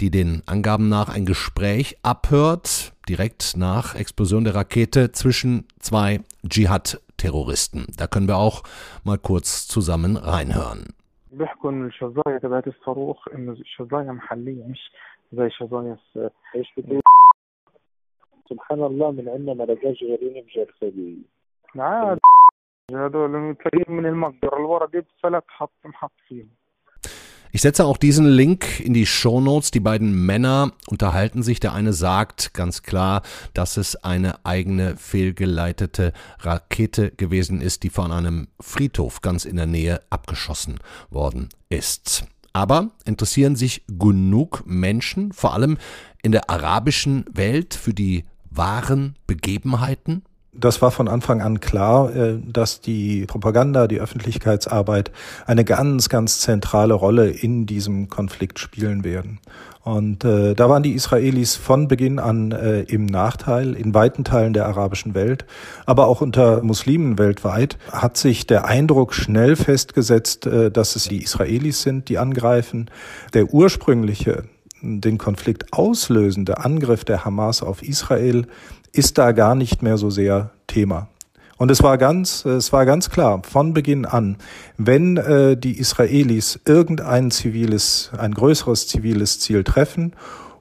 die 0.00 0.10
den 0.10 0.42
Angaben 0.46 0.88
nach 0.88 1.08
ein 1.08 1.26
Gespräch 1.26 1.98
abhört, 2.02 2.92
direkt 3.08 3.56
nach 3.56 3.94
Explosion 3.94 4.44
der 4.44 4.54
Rakete 4.54 5.12
zwischen 5.12 5.66
zwei 5.80 6.20
Dschihad-Terroristen. 6.48 7.86
Da 7.96 8.06
können 8.06 8.28
wir 8.28 8.36
auch 8.36 8.62
mal 9.04 9.18
kurz 9.18 9.66
zusammen 9.66 10.16
reinhören. 10.16 10.94
بيحكوا 11.32 11.70
ان 11.70 11.86
الشظايا 11.86 12.38
تبعت 12.38 12.66
الصاروخ 12.66 13.28
انه 13.34 13.56
شظايا 13.64 14.12
محليه 14.12 14.64
مش 14.64 14.92
زي 15.32 15.50
شظايا 15.50 15.96
ايش 16.54 16.74
سبحان 18.50 18.82
الله 18.82 19.10
من 19.10 19.28
عندنا 19.28 19.54
ما 19.54 19.64
لقاش 19.64 20.02
غيرين 20.02 20.44
بجرثبي 20.44 21.18
عاد 21.78 22.18
هذول 22.90 23.56
من 23.88 24.06
المقدره 24.06 24.56
الورا 24.56 24.86
دي 24.86 25.02
فلت 25.22 25.44
حط 25.48 25.72
محط 25.84 26.12
فيهم 26.28 26.48
ich 27.51 27.61
setze 27.61 27.85
auch 27.85 27.97
diesen 27.97 28.27
Link 28.27 28.79
in 28.79 28.93
die 28.93 29.05
Show 29.05 29.39
Notes. 29.39 29.71
Die 29.71 29.79
beiden 29.79 30.25
Männer 30.25 30.73
unterhalten 30.87 31.43
sich. 31.43 31.59
Der 31.59 31.73
eine 31.73 31.93
sagt 31.93 32.53
ganz 32.53 32.83
klar, 32.83 33.21
dass 33.53 33.77
es 33.77 33.95
eine 33.95 34.45
eigene 34.45 34.97
fehlgeleitete 34.97 36.13
Rakete 36.39 37.11
gewesen 37.11 37.61
ist, 37.61 37.83
die 37.83 37.89
von 37.89 38.11
einem 38.11 38.47
Friedhof 38.59 39.21
ganz 39.21 39.45
in 39.45 39.55
der 39.55 39.65
Nähe 39.65 40.01
abgeschossen 40.09 40.79
worden 41.09 41.49
ist. 41.69 42.25
Aber 42.51 42.89
interessieren 43.05 43.55
sich 43.55 43.83
genug 43.87 44.63
Menschen, 44.65 45.31
vor 45.31 45.53
allem 45.53 45.77
in 46.23 46.31
der 46.31 46.49
arabischen 46.49 47.25
Welt, 47.31 47.73
für 47.75 47.93
die 47.93 48.25
wahren 48.49 49.15
Begebenheiten? 49.27 50.23
Das 50.53 50.81
war 50.81 50.91
von 50.91 51.07
Anfang 51.07 51.41
an 51.41 51.59
klar, 51.59 52.15
äh, 52.15 52.37
dass 52.45 52.81
die 52.81 53.25
Propaganda, 53.25 53.87
die 53.87 53.99
Öffentlichkeitsarbeit 53.99 55.11
eine 55.45 55.63
ganz, 55.63 56.09
ganz 56.09 56.39
zentrale 56.39 56.93
Rolle 56.93 57.29
in 57.29 57.65
diesem 57.65 58.09
Konflikt 58.09 58.59
spielen 58.59 59.03
werden. 59.03 59.39
Und 59.83 60.25
äh, 60.25 60.53
da 60.53 60.69
waren 60.69 60.83
die 60.83 60.91
Israelis 60.91 61.55
von 61.55 61.87
Beginn 61.87 62.19
an 62.19 62.51
äh, 62.51 62.81
im 62.81 63.05
Nachteil 63.05 63.73
in 63.73 63.93
weiten 63.93 64.25
Teilen 64.25 64.51
der 64.51 64.65
arabischen 64.65 65.13
Welt, 65.13 65.45
aber 65.85 66.07
auch 66.07 66.19
unter 66.19 66.61
Muslimen 66.61 67.17
weltweit 67.17 67.77
hat 67.89 68.17
sich 68.17 68.45
der 68.45 68.65
Eindruck 68.65 69.13
schnell 69.13 69.55
festgesetzt, 69.55 70.45
äh, 70.45 70.71
dass 70.71 70.97
es 70.97 71.07
die 71.07 71.23
Israelis 71.23 71.83
sind, 71.83 72.09
die 72.09 72.17
angreifen. 72.17 72.91
Der 73.33 73.53
ursprüngliche 73.53 74.43
den 74.81 75.17
Konflikt 75.17 75.73
auslösende 75.73 76.63
Angriff 76.63 77.03
der 77.03 77.25
Hamas 77.25 77.63
auf 77.63 77.81
Israel 77.81 78.47
ist 78.91 79.17
da 79.17 79.31
gar 79.31 79.55
nicht 79.55 79.83
mehr 79.83 79.97
so 79.97 80.09
sehr 80.09 80.51
Thema. 80.67 81.07
Und 81.57 81.71
es 81.71 81.81
war 81.81 81.97
ganz, 81.97 82.45
es 82.45 82.71
war 82.71 82.85
ganz 82.85 83.09
klar 83.09 83.41
von 83.43 83.73
Beginn 83.73 84.05
an, 84.05 84.37
wenn 84.77 85.17
äh, 85.17 85.57
die 85.57 85.79
Israelis 85.79 86.59
irgendein 86.65 87.31
ziviles, 87.31 88.11
ein 88.17 88.33
größeres 88.33 88.87
ziviles 88.87 89.39
Ziel 89.39 89.63
treffen 89.63 90.13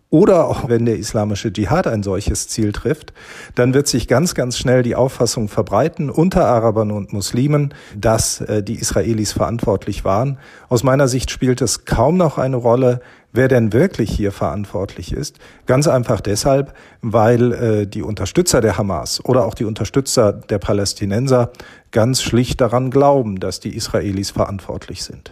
oder 0.09 0.47
auch 0.47 0.68
wenn 0.68 0.87
der 0.87 0.97
islamische 0.97 1.52
Dschihad 1.52 1.87
ein 1.87 2.02
solches 2.02 2.49
Ziel 2.49 2.73
trifft, 2.73 3.12
dann 3.54 3.75
wird 3.75 3.88
sich 3.88 4.09
ganz, 4.09 4.35
ganz 4.35 4.56
schnell 4.56 4.83
die 4.83 4.95
Auffassung 4.95 5.49
verbreiten 5.49 6.09
unter 6.09 6.47
Arabern 6.47 6.92
und 6.92 7.12
Muslimen, 7.12 7.75
dass 7.95 8.40
äh, 8.40 8.62
die 8.62 8.76
Israelis 8.76 9.33
verantwortlich 9.33 10.04
waren. 10.04 10.38
Aus 10.68 10.83
meiner 10.83 11.09
Sicht 11.09 11.30
spielt 11.30 11.61
es 11.61 11.85
kaum 11.85 12.16
noch 12.16 12.38
eine 12.38 12.56
Rolle, 12.56 13.00
wer 13.37 13.49
denn 13.49 13.73
wirklich 13.73 14.11
hier 14.11 14.33
verantwortlich 14.33 15.12
ist. 15.12 15.38
Ganz 15.66 15.87
einfach 15.87 16.21
deshalb, 16.21 16.75
weil 17.02 17.52
äh, 17.52 17.87
die 17.87 18.02
Unterstützer 18.02 18.61
der 18.61 18.78
Hamas 18.78 19.25
oder 19.25 19.45
auch 19.45 19.55
die 19.55 19.64
Unterstützer 19.64 20.33
der 20.33 20.59
Palästinenser 20.59 21.52
ganz 21.90 22.23
schlicht 22.23 22.61
daran 22.61 22.90
glauben, 22.90 23.38
dass 23.38 23.61
die 23.61 23.76
Israelis 23.76 24.31
verantwortlich 24.31 25.05
sind. 25.05 25.31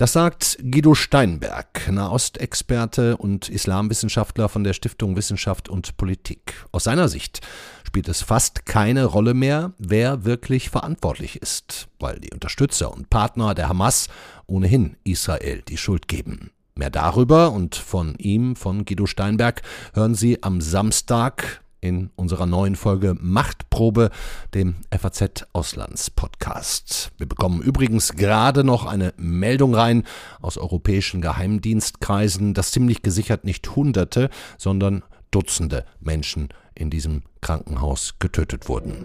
Das 0.00 0.14
sagt 0.14 0.56
Guido 0.62 0.94
Steinberg, 0.94 1.90
Nahostexperte 1.90 3.18
und 3.18 3.50
Islamwissenschaftler 3.50 4.48
von 4.48 4.64
der 4.64 4.72
Stiftung 4.72 5.14
Wissenschaft 5.14 5.68
und 5.68 5.98
Politik. 5.98 6.54
Aus 6.72 6.84
seiner 6.84 7.08
Sicht 7.08 7.40
spielt 7.86 8.08
es 8.08 8.22
fast 8.22 8.64
keine 8.64 9.04
Rolle 9.04 9.34
mehr, 9.34 9.74
wer 9.76 10.24
wirklich 10.24 10.70
verantwortlich 10.70 11.42
ist, 11.42 11.88
weil 11.98 12.18
die 12.18 12.32
Unterstützer 12.32 12.90
und 12.90 13.10
Partner 13.10 13.54
der 13.54 13.68
Hamas 13.68 14.08
ohnehin 14.46 14.96
Israel 15.04 15.60
die 15.68 15.76
Schuld 15.76 16.08
geben. 16.08 16.50
Mehr 16.80 16.88
darüber 16.88 17.52
und 17.52 17.74
von 17.74 18.14
ihm, 18.16 18.56
von 18.56 18.86
Guido 18.86 19.04
Steinberg, 19.04 19.60
hören 19.92 20.14
Sie 20.14 20.42
am 20.42 20.62
Samstag 20.62 21.62
in 21.82 22.08
unserer 22.16 22.46
neuen 22.46 22.74
Folge 22.74 23.14
Machtprobe, 23.20 24.08
dem 24.54 24.76
FAZ 24.90 25.46
Auslands 25.52 26.08
Podcast. 26.08 27.12
Wir 27.18 27.28
bekommen 27.28 27.60
übrigens 27.60 28.14
gerade 28.14 28.64
noch 28.64 28.86
eine 28.86 29.12
Meldung 29.18 29.74
rein 29.74 30.04
aus 30.40 30.56
europäischen 30.56 31.20
Geheimdienstkreisen, 31.20 32.54
dass 32.54 32.72
ziemlich 32.72 33.02
gesichert 33.02 33.44
nicht 33.44 33.76
Hunderte, 33.76 34.30
sondern 34.56 35.02
Dutzende 35.30 35.84
Menschen 36.00 36.48
in 36.74 36.88
diesem 36.88 37.24
Krankenhaus 37.42 38.14
getötet 38.18 38.70
wurden. 38.70 39.04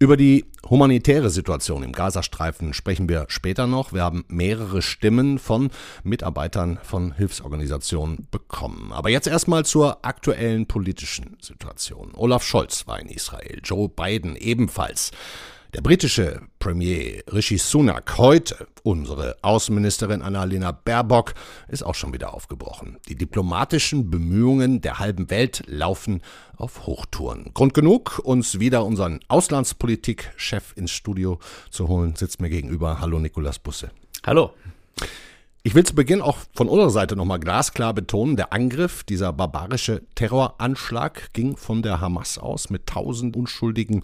Über 0.00 0.16
die 0.16 0.44
humanitäre 0.70 1.28
Situation 1.28 1.82
im 1.82 1.90
Gazastreifen 1.90 2.72
sprechen 2.72 3.08
wir 3.08 3.24
später 3.26 3.66
noch. 3.66 3.92
Wir 3.92 4.02
haben 4.02 4.24
mehrere 4.28 4.80
Stimmen 4.80 5.40
von 5.40 5.70
Mitarbeitern 6.04 6.78
von 6.84 7.10
Hilfsorganisationen 7.12 8.28
bekommen. 8.30 8.92
Aber 8.92 9.10
jetzt 9.10 9.26
erstmal 9.26 9.64
zur 9.64 10.04
aktuellen 10.04 10.66
politischen 10.66 11.36
Situation. 11.40 12.12
Olaf 12.14 12.44
Scholz 12.44 12.86
war 12.86 13.00
in 13.00 13.08
Israel, 13.08 13.60
Joe 13.64 13.88
Biden 13.88 14.36
ebenfalls. 14.36 15.10
Der 15.74 15.82
britische 15.82 16.40
Premier 16.60 17.22
Rishi 17.30 17.58
Sunak 17.58 18.16
heute, 18.16 18.66
unsere 18.84 19.36
Außenministerin 19.42 20.22
Annalena 20.22 20.72
Baerbock, 20.72 21.34
ist 21.68 21.82
auch 21.82 21.94
schon 21.94 22.14
wieder 22.14 22.32
aufgebrochen. 22.32 22.96
Die 23.06 23.16
diplomatischen 23.16 24.08
Bemühungen 24.08 24.80
der 24.80 24.98
halben 24.98 25.28
Welt 25.28 25.62
laufen 25.66 26.22
auf 26.56 26.86
Hochtouren. 26.86 27.50
Grund 27.52 27.74
genug, 27.74 28.18
uns 28.24 28.60
wieder 28.60 28.82
unseren 28.86 29.20
Auslandspolitik-Chef 29.28 30.72
ins 30.74 30.90
Studio 30.90 31.38
zu 31.70 31.86
holen, 31.86 32.16
sitzt 32.16 32.40
mir 32.40 32.48
gegenüber. 32.48 33.00
Hallo 33.00 33.18
Nikolas 33.18 33.58
Busse. 33.58 33.90
Hallo. 34.24 34.54
Ich 35.68 35.74
will 35.74 35.84
zu 35.84 35.94
Beginn 35.94 36.22
auch 36.22 36.38
von 36.54 36.66
unserer 36.66 36.88
Seite 36.88 37.14
nochmal 37.14 37.40
glasklar 37.40 37.92
betonen, 37.92 38.36
der 38.36 38.54
Angriff, 38.54 39.04
dieser 39.04 39.34
barbarische 39.34 40.00
Terroranschlag 40.14 41.34
ging 41.34 41.58
von 41.58 41.82
der 41.82 42.00
Hamas 42.00 42.38
aus 42.38 42.70
mit 42.70 42.86
tausend 42.86 43.36
unschuldigen 43.36 44.00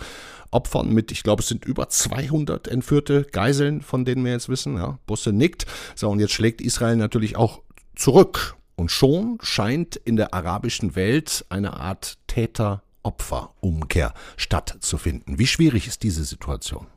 Opfern, 0.50 0.92
mit, 0.92 1.11
ich 1.11 1.23
glaube, 1.23 1.40
es 1.40 1.49
sind 1.49 1.64
über 1.64 1.88
200 1.88 2.68
entführte 2.68 3.23
Geiseln, 3.23 3.80
von 3.80 4.04
denen 4.04 4.26
wir 4.26 4.33
jetzt 4.33 4.50
wissen. 4.50 4.76
Ja, 4.76 4.99
Busse 5.06 5.33
nickt. 5.33 5.64
So, 5.94 6.11
und 6.11 6.21
jetzt 6.21 6.35
schlägt 6.35 6.61
Israel 6.61 6.97
natürlich 6.97 7.37
auch 7.37 7.62
zurück. 7.97 8.56
Und 8.76 8.90
schon 8.90 9.38
scheint 9.40 9.97
in 9.97 10.16
der 10.16 10.35
arabischen 10.35 10.97
Welt 10.97 11.47
eine 11.49 11.80
Art 11.80 12.18
Täter-Opfer-Umkehr 12.26 14.12
stattzufinden. 14.37 15.38
Wie 15.38 15.47
schwierig 15.47 15.87
ist 15.87 16.02
diese 16.02 16.25
Situation? 16.25 16.88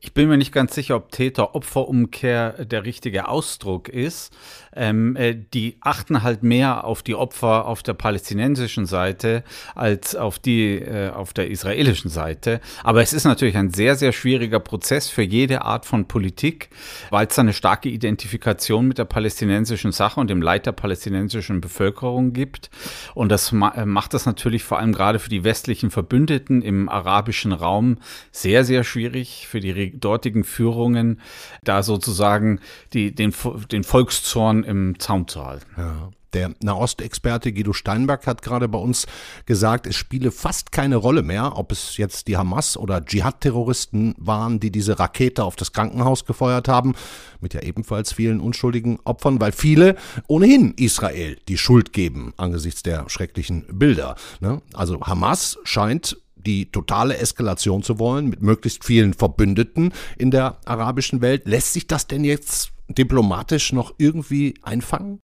Ich 0.00 0.14
bin 0.14 0.28
mir 0.28 0.36
nicht 0.36 0.52
ganz 0.52 0.74
sicher, 0.74 0.94
ob 0.96 1.10
Täter-Opfer-Umkehr 1.10 2.64
der 2.64 2.84
richtige 2.84 3.28
Ausdruck 3.28 3.88
ist. 3.88 4.32
Ähm, 4.76 5.16
äh, 5.16 5.34
die 5.34 5.76
achten 5.80 6.22
halt 6.22 6.44
mehr 6.44 6.84
auf 6.84 7.02
die 7.02 7.16
Opfer 7.16 7.66
auf 7.66 7.82
der 7.82 7.94
palästinensischen 7.94 8.86
Seite 8.86 9.42
als 9.74 10.14
auf 10.14 10.38
die 10.38 10.74
äh, 10.76 11.10
auf 11.10 11.32
der 11.32 11.50
israelischen 11.50 12.10
Seite. 12.10 12.60
Aber 12.84 13.02
es 13.02 13.12
ist 13.12 13.24
natürlich 13.24 13.56
ein 13.56 13.72
sehr, 13.72 13.96
sehr 13.96 14.12
schwieriger 14.12 14.60
Prozess 14.60 15.08
für 15.08 15.22
jede 15.22 15.62
Art 15.62 15.84
von 15.84 16.06
Politik, 16.06 16.68
weil 17.10 17.26
es 17.26 17.38
eine 17.38 17.52
starke 17.52 17.88
Identifikation 17.88 18.86
mit 18.86 18.98
der 18.98 19.04
palästinensischen 19.04 19.90
Sache 19.90 20.20
und 20.20 20.30
dem 20.30 20.42
Leid 20.42 20.66
der 20.66 20.72
palästinensischen 20.72 21.60
Bevölkerung 21.60 22.32
gibt. 22.32 22.70
Und 23.14 23.30
das 23.30 23.50
ma 23.50 23.70
äh, 23.70 23.84
macht 23.84 24.14
das 24.14 24.26
natürlich 24.26 24.62
vor 24.62 24.78
allem 24.78 24.92
gerade 24.92 25.18
für 25.18 25.30
die 25.30 25.42
westlichen 25.42 25.90
Verbündeten 25.90 26.62
im 26.62 26.88
arabischen 26.88 27.52
Raum 27.52 27.98
sehr, 28.30 28.64
sehr 28.64 28.84
schwierig 28.84 29.48
für 29.48 29.58
die 29.58 29.72
dortigen 29.90 30.44
Führungen, 30.44 31.20
da 31.64 31.82
sozusagen 31.82 32.60
die, 32.92 33.14
den, 33.14 33.34
den 33.70 33.84
Volkszorn 33.84 34.64
im 34.64 34.98
Zaum 34.98 35.28
zu 35.28 35.44
halten. 35.44 35.66
Ja. 35.76 36.10
Der 36.34 36.54
Nahostexperte 36.62 37.52
Guido 37.52 37.72
Steinberg 37.72 38.26
hat 38.26 38.42
gerade 38.42 38.68
bei 38.68 38.78
uns 38.78 39.06
gesagt, 39.46 39.86
es 39.86 39.96
spiele 39.96 40.30
fast 40.30 40.72
keine 40.72 40.96
Rolle 40.96 41.22
mehr, 41.22 41.56
ob 41.56 41.72
es 41.72 41.96
jetzt 41.96 42.28
die 42.28 42.36
Hamas 42.36 42.76
oder 42.76 43.02
Dschihad-Terroristen 43.02 44.14
waren, 44.18 44.60
die 44.60 44.70
diese 44.70 44.98
Rakete 44.98 45.44
auf 45.44 45.56
das 45.56 45.72
Krankenhaus 45.72 46.26
gefeuert 46.26 46.68
haben, 46.68 46.94
mit 47.40 47.54
ja 47.54 47.62
ebenfalls 47.62 48.12
vielen 48.12 48.40
unschuldigen 48.40 48.98
Opfern, 49.04 49.40
weil 49.40 49.52
viele 49.52 49.96
ohnehin 50.26 50.74
Israel 50.74 51.38
die 51.48 51.56
Schuld 51.56 51.94
geben 51.94 52.34
angesichts 52.36 52.82
der 52.82 53.08
schrecklichen 53.08 53.64
Bilder. 53.72 54.16
Ne? 54.40 54.60
Also 54.74 55.00
Hamas 55.00 55.58
scheint 55.64 56.18
die 56.46 56.70
totale 56.70 57.18
Eskalation 57.18 57.82
zu 57.82 57.98
wollen 57.98 58.28
mit 58.28 58.42
möglichst 58.42 58.84
vielen 58.84 59.14
Verbündeten 59.14 59.92
in 60.16 60.30
der 60.30 60.58
arabischen 60.64 61.20
Welt. 61.20 61.46
Lässt 61.46 61.72
sich 61.72 61.86
das 61.86 62.06
denn 62.06 62.24
jetzt 62.24 62.72
diplomatisch 62.88 63.72
noch 63.72 63.94
irgendwie 63.98 64.54
einfangen? 64.62 65.20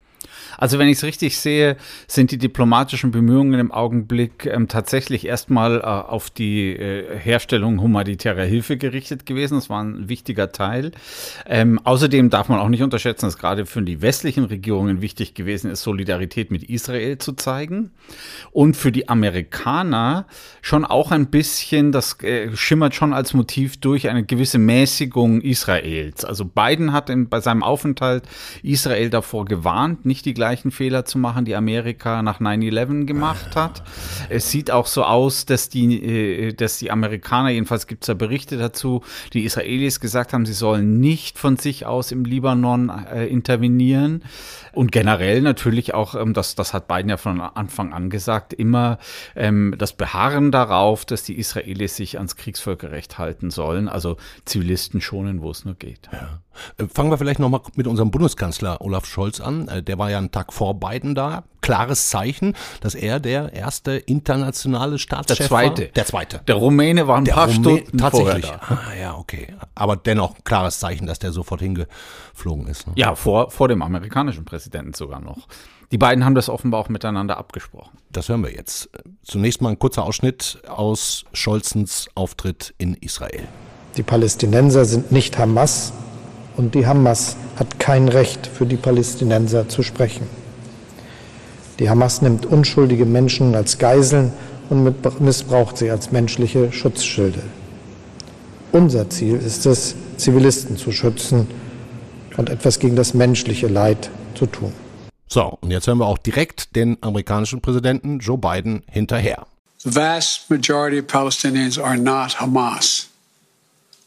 Also 0.57 0.79
wenn 0.79 0.87
ich 0.87 0.97
es 0.97 1.03
richtig 1.03 1.37
sehe, 1.37 1.77
sind 2.07 2.31
die 2.31 2.37
diplomatischen 2.37 3.11
Bemühungen 3.11 3.59
im 3.59 3.71
Augenblick 3.71 4.45
ähm, 4.45 4.67
tatsächlich 4.67 5.25
erstmal 5.25 5.79
äh, 5.79 5.83
auf 5.83 6.29
die 6.29 6.71
äh, 6.71 7.17
Herstellung 7.17 7.81
humanitärer 7.81 8.43
Hilfe 8.43 8.77
gerichtet 8.77 9.25
gewesen. 9.25 9.55
Das 9.55 9.69
war 9.69 9.83
ein 9.83 10.09
wichtiger 10.09 10.51
Teil. 10.51 10.91
Ähm, 11.45 11.79
außerdem 11.83 12.29
darf 12.29 12.49
man 12.49 12.59
auch 12.59 12.69
nicht 12.69 12.83
unterschätzen, 12.83 13.25
dass 13.25 13.37
gerade 13.37 13.65
für 13.65 13.81
die 13.81 14.01
westlichen 14.01 14.45
Regierungen 14.45 15.01
wichtig 15.01 15.33
gewesen 15.33 15.69
ist, 15.71 15.83
Solidarität 15.83 16.51
mit 16.51 16.63
Israel 16.63 17.17
zu 17.17 17.33
zeigen. 17.33 17.91
Und 18.51 18.77
für 18.77 18.91
die 18.91 19.09
Amerikaner 19.09 20.25
schon 20.61 20.85
auch 20.85 21.11
ein 21.11 21.27
bisschen, 21.27 21.91
das 21.91 22.19
äh, 22.21 22.55
schimmert 22.55 22.95
schon 22.95 23.13
als 23.13 23.33
Motiv 23.33 23.77
durch 23.77 24.09
eine 24.09 24.23
gewisse 24.23 24.59
Mäßigung 24.59 25.41
Israels. 25.41 26.25
Also 26.25 26.45
Biden 26.45 26.93
hat 26.93 27.09
in, 27.09 27.29
bei 27.29 27.39
seinem 27.39 27.63
Aufenthalt 27.63 28.23
Israel 28.61 29.09
davor 29.09 29.45
gewarnt, 29.45 30.05
nicht 30.05 30.22
die 30.25 30.33
gleichen 30.33 30.71
Fehler 30.71 31.05
zu 31.05 31.17
machen, 31.17 31.45
die 31.45 31.55
Amerika 31.55 32.21
nach 32.21 32.39
9-11 32.39 33.05
gemacht 33.05 33.55
hat. 33.55 33.83
Es 34.29 34.49
sieht 34.49 34.71
auch 34.71 34.87
so 34.87 35.03
aus, 35.03 35.45
dass 35.45 35.69
die, 35.69 36.03
äh, 36.03 36.53
dass 36.53 36.77
die 36.79 36.91
Amerikaner, 36.91 37.49
jedenfalls 37.49 37.87
gibt 37.87 38.03
es 38.03 38.07
da 38.07 38.13
Berichte 38.13 38.57
dazu, 38.57 39.03
die 39.33 39.43
Israelis 39.43 39.99
gesagt 39.99 40.33
haben, 40.33 40.45
sie 40.45 40.53
sollen 40.53 40.99
nicht 40.99 41.37
von 41.37 41.57
sich 41.57 41.85
aus 41.85 42.11
im 42.11 42.25
Libanon 42.25 42.89
äh, 42.89 43.25
intervenieren. 43.27 44.23
Und 44.71 44.91
generell 44.91 45.41
natürlich 45.41 45.93
auch, 45.93 46.15
ähm, 46.15 46.33
das, 46.33 46.55
das 46.55 46.73
hat 46.73 46.87
Biden 46.87 47.09
ja 47.09 47.17
von 47.17 47.39
Anfang 47.41 47.93
an 47.93 48.09
gesagt, 48.09 48.53
immer 48.53 48.97
ähm, 49.35 49.75
das 49.77 49.93
Beharren 49.93 50.51
darauf, 50.51 51.05
dass 51.05 51.23
die 51.23 51.37
Israelis 51.37 51.95
sich 51.95 52.17
ans 52.17 52.35
Kriegsvölkerrecht 52.35 53.17
halten 53.17 53.51
sollen, 53.51 53.87
also 53.87 54.17
Zivilisten 54.45 55.01
schonen, 55.01 55.41
wo 55.41 55.51
es 55.51 55.65
nur 55.65 55.75
geht. 55.75 56.09
Ja. 56.11 56.39
Äh, 56.77 56.85
fangen 56.93 57.11
wir 57.11 57.17
vielleicht 57.17 57.39
nochmal 57.39 57.61
mit 57.75 57.87
unserem 57.87 58.11
Bundeskanzler 58.11 58.81
Olaf 58.81 59.05
Scholz 59.05 59.39
an. 59.39 59.67
Äh, 59.67 59.83
der 59.83 59.97
war 59.97 60.09
ja 60.09 60.17
einen 60.17 60.31
Tag 60.31 60.53
vor 60.53 60.79
Biden 60.79 61.15
da. 61.15 61.43
Klares 61.61 62.09
Zeichen, 62.09 62.55
dass 62.81 62.93
er 62.93 63.21
der 63.21 63.53
erste 63.53 63.93
internationale 63.93 64.99
Staatschef 64.99 65.37
der 65.37 65.47
zweite. 65.47 65.81
war. 65.83 65.89
Der 65.89 66.05
zweite. 66.05 66.41
Der 66.47 66.55
Rumäne 66.55 67.07
war 67.07 67.17
ein 67.17 67.25
der 67.25 67.33
paar 67.33 67.47
Rumä 67.47 67.53
Stunden 67.77 67.97
tatsächlich. 67.97 68.51
Ah, 68.51 68.93
ja, 68.99 69.15
okay. 69.15 69.47
Aber 69.73 69.95
dennoch 69.95 70.35
ein 70.35 70.43
klares 70.43 70.79
Zeichen, 70.79 71.07
dass 71.07 71.19
der 71.19 71.31
sofort 71.31 71.61
hingeflogen 71.61 72.67
ist. 72.67 72.87
Ne? 72.87 72.93
Ja, 72.97 73.15
vor, 73.15 73.49
vor 73.49 73.69
dem 73.69 73.81
amerikanischen 73.81 74.43
Präsidenten 74.43 74.93
sogar 74.93 75.21
noch. 75.21 75.47
Die 75.93 75.97
beiden 75.99 76.25
haben 76.25 76.33
das 76.33 76.49
offenbar 76.49 76.81
auch 76.81 76.89
miteinander 76.89 77.37
abgesprochen. 77.37 77.97
Das 78.11 78.27
hören 78.27 78.43
wir 78.43 78.51
jetzt. 78.51 78.89
Zunächst 79.21 79.61
mal 79.61 79.69
ein 79.69 79.77
kurzer 79.79 80.03
Ausschnitt 80.03 80.59
aus 80.67 81.23
Scholzens 81.33 82.09
Auftritt 82.15 82.73
in 82.79 82.95
Israel. 82.95 83.47
Die 83.95 84.01
Palästinenser 84.01 84.85
sind 84.85 85.11
nicht 85.11 85.37
Hamas, 85.37 85.93
und 86.55 86.75
die 86.75 86.85
Hamas 86.85 87.35
hat 87.57 87.79
kein 87.79 88.07
Recht 88.07 88.47
für 88.47 88.65
die 88.65 88.77
Palästinenser 88.77 89.69
zu 89.69 89.83
sprechen. 89.83 90.27
Die 91.79 91.89
Hamas 91.89 92.21
nimmt 92.21 92.45
unschuldige 92.45 93.05
Menschen 93.05 93.55
als 93.55 93.77
Geiseln 93.77 94.31
und 94.69 95.21
missbraucht 95.21 95.77
sie 95.77 95.89
als 95.89 96.11
menschliche 96.11 96.71
Schutzschilde. 96.71 97.41
Unser 98.71 99.09
Ziel 99.09 99.35
ist 99.37 99.65
es, 99.65 99.95
Zivilisten 100.17 100.77
zu 100.77 100.91
schützen 100.91 101.47
und 102.37 102.49
etwas 102.49 102.79
gegen 102.79 102.95
das 102.95 103.13
menschliche 103.13 103.67
Leid 103.67 104.09
zu 104.35 104.45
tun. 104.45 104.73
So, 105.27 105.57
und 105.61 105.71
jetzt 105.71 105.87
hören 105.87 105.97
wir 105.97 106.05
auch 106.05 106.17
direkt 106.17 106.75
den 106.75 106.97
amerikanischen 107.01 107.61
Präsidenten 107.61 108.19
Joe 108.19 108.37
Biden 108.37 108.83
hinterher. 108.89 109.45
The 109.79 109.93
vast 109.93 110.49
majority 110.49 110.99
of 110.99 111.07
Palestinians 111.07 111.77
are 111.77 111.97
not 111.97 112.39
Hamas. 112.39 113.09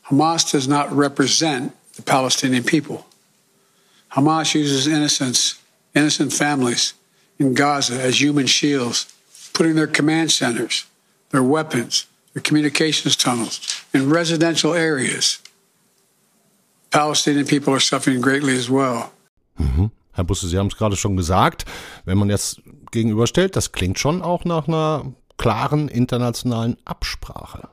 Hamas 0.04 0.50
does 0.50 0.68
not 0.68 0.86
represent 0.96 1.72
the 1.96 2.02
Palestinian 2.02 2.64
people. 2.64 3.06
Hamas 4.12 4.54
uses 4.54 4.86
innocents, 4.86 5.56
innocent 5.94 6.32
families 6.32 6.94
in 7.38 7.54
Gaza 7.54 8.00
as 8.00 8.20
human 8.20 8.46
shields, 8.46 9.06
putting 9.52 9.74
their 9.74 9.86
command 9.86 10.30
centers, 10.30 10.86
their 11.30 11.42
weapons, 11.42 12.06
their 12.32 12.42
communications 12.42 13.16
tunnels 13.16 13.60
in 13.92 14.10
residential 14.10 14.74
areas. 14.74 15.40
Palestinian 16.90 17.46
people 17.46 17.74
are 17.74 17.80
suffering 17.80 18.20
greatly 18.20 18.56
as 18.56 18.70
well. 18.70 19.10
Mhm. 19.58 19.90
Herr 20.12 20.24
Busse, 20.24 20.48
Sie 20.48 20.56
haben 20.56 20.68
es 20.68 20.76
gerade 20.76 20.96
schon 20.96 21.16
gesagt. 21.16 21.66
Wenn 22.06 22.16
man 22.16 22.30
jetzt 22.30 22.62
gegenüberstellt, 22.90 23.54
das 23.54 23.72
klingt 23.72 23.98
schon 23.98 24.22
auch 24.22 24.44
nach 24.44 24.66
einer 24.66 25.12
klaren 25.36 25.88
internationalen 25.88 26.78
Absprache. 26.84 27.68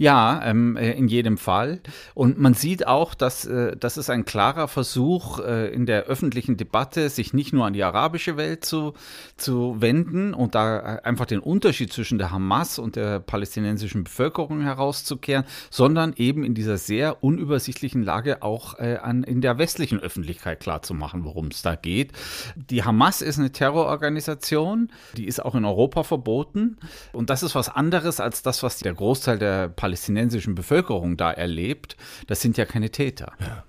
Ja, 0.00 0.40
ähm, 0.46 0.78
äh, 0.78 0.92
in 0.92 1.08
jedem 1.08 1.36
Fall. 1.36 1.80
Und 2.14 2.38
man 2.38 2.54
sieht 2.54 2.86
auch, 2.86 3.12
dass 3.12 3.44
äh, 3.44 3.76
das 3.76 3.98
ist 3.98 4.08
ein 4.08 4.24
klarer 4.24 4.66
Versuch 4.66 5.40
äh, 5.40 5.68
in 5.74 5.84
der 5.84 6.04
öffentlichen 6.04 6.56
Debatte, 6.56 7.10
sich 7.10 7.34
nicht 7.34 7.52
nur 7.52 7.66
an 7.66 7.74
die 7.74 7.84
arabische 7.84 8.38
Welt 8.38 8.64
zu, 8.64 8.94
zu 9.36 9.76
wenden 9.82 10.32
und 10.32 10.54
da 10.54 10.78
äh, 10.78 11.02
einfach 11.02 11.26
den 11.26 11.40
Unterschied 11.40 11.92
zwischen 11.92 12.16
der 12.16 12.30
Hamas 12.30 12.78
und 12.78 12.96
der 12.96 13.20
palästinensischen 13.20 14.04
Bevölkerung 14.04 14.62
herauszukehren, 14.62 15.44
sondern 15.68 16.14
eben 16.16 16.44
in 16.44 16.54
dieser 16.54 16.78
sehr 16.78 17.22
unübersichtlichen 17.22 18.02
Lage 18.02 18.40
auch 18.40 18.78
äh, 18.78 18.96
an, 19.02 19.22
in 19.22 19.42
der 19.42 19.58
westlichen 19.58 20.00
Öffentlichkeit 20.00 20.60
klarzumachen, 20.60 21.26
worum 21.26 21.48
es 21.48 21.60
da 21.60 21.74
geht. 21.74 22.12
Die 22.56 22.84
Hamas 22.84 23.20
ist 23.20 23.38
eine 23.38 23.52
Terrororganisation, 23.52 24.90
die 25.18 25.26
ist 25.26 25.44
auch 25.44 25.54
in 25.54 25.66
Europa 25.66 26.04
verboten. 26.04 26.78
Und 27.12 27.28
das 27.28 27.42
ist 27.42 27.54
was 27.54 27.68
anderes 27.68 28.18
als 28.18 28.40
das, 28.40 28.62
was 28.62 28.78
der 28.78 28.94
Großteil 28.94 29.38
der 29.38 29.68
Palästinenser 29.68 29.89
palästinensischen 29.90 30.54
Bevölkerung 30.54 31.16
da 31.16 31.32
erlebt, 31.32 31.96
das 32.28 32.40
sind 32.40 32.56
ja 32.56 32.64
keine 32.64 32.90
Täter. 32.90 33.32
Ja. 33.40 33.64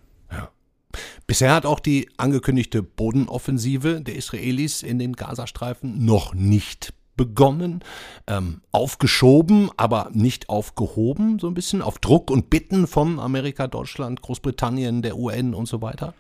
Bisher 1.26 1.56
hat 1.56 1.66
auch 1.66 1.80
die 1.80 2.10
angekündigte 2.18 2.84
Bodenoffensive 2.84 4.02
der 4.02 4.16
Israelis 4.16 4.84
in 4.84 5.00
den 5.00 5.14
Gazastreifen 5.14 6.06
noch 6.06 6.34
nicht 6.34 6.94
begonnen, 7.16 7.82
ähm, 8.28 8.62
aufgeschoben, 8.72 9.70
aber 9.78 10.10
nicht 10.14 10.50
aufgehoben, 10.50 11.40
so 11.40 11.48
ein 11.48 11.54
bisschen 11.54 11.82
auf 11.82 11.98
Druck 12.00 12.30
und 12.30 12.50
Bitten 12.50 12.88
von 12.88 13.20
Amerika, 13.20 13.68
Deutschland, 13.68 14.22
Großbritannien, 14.22 15.02
der 15.02 15.18
UN 15.18 15.54
und 15.54 15.68
so 15.68 15.82
weiter? 15.82 16.14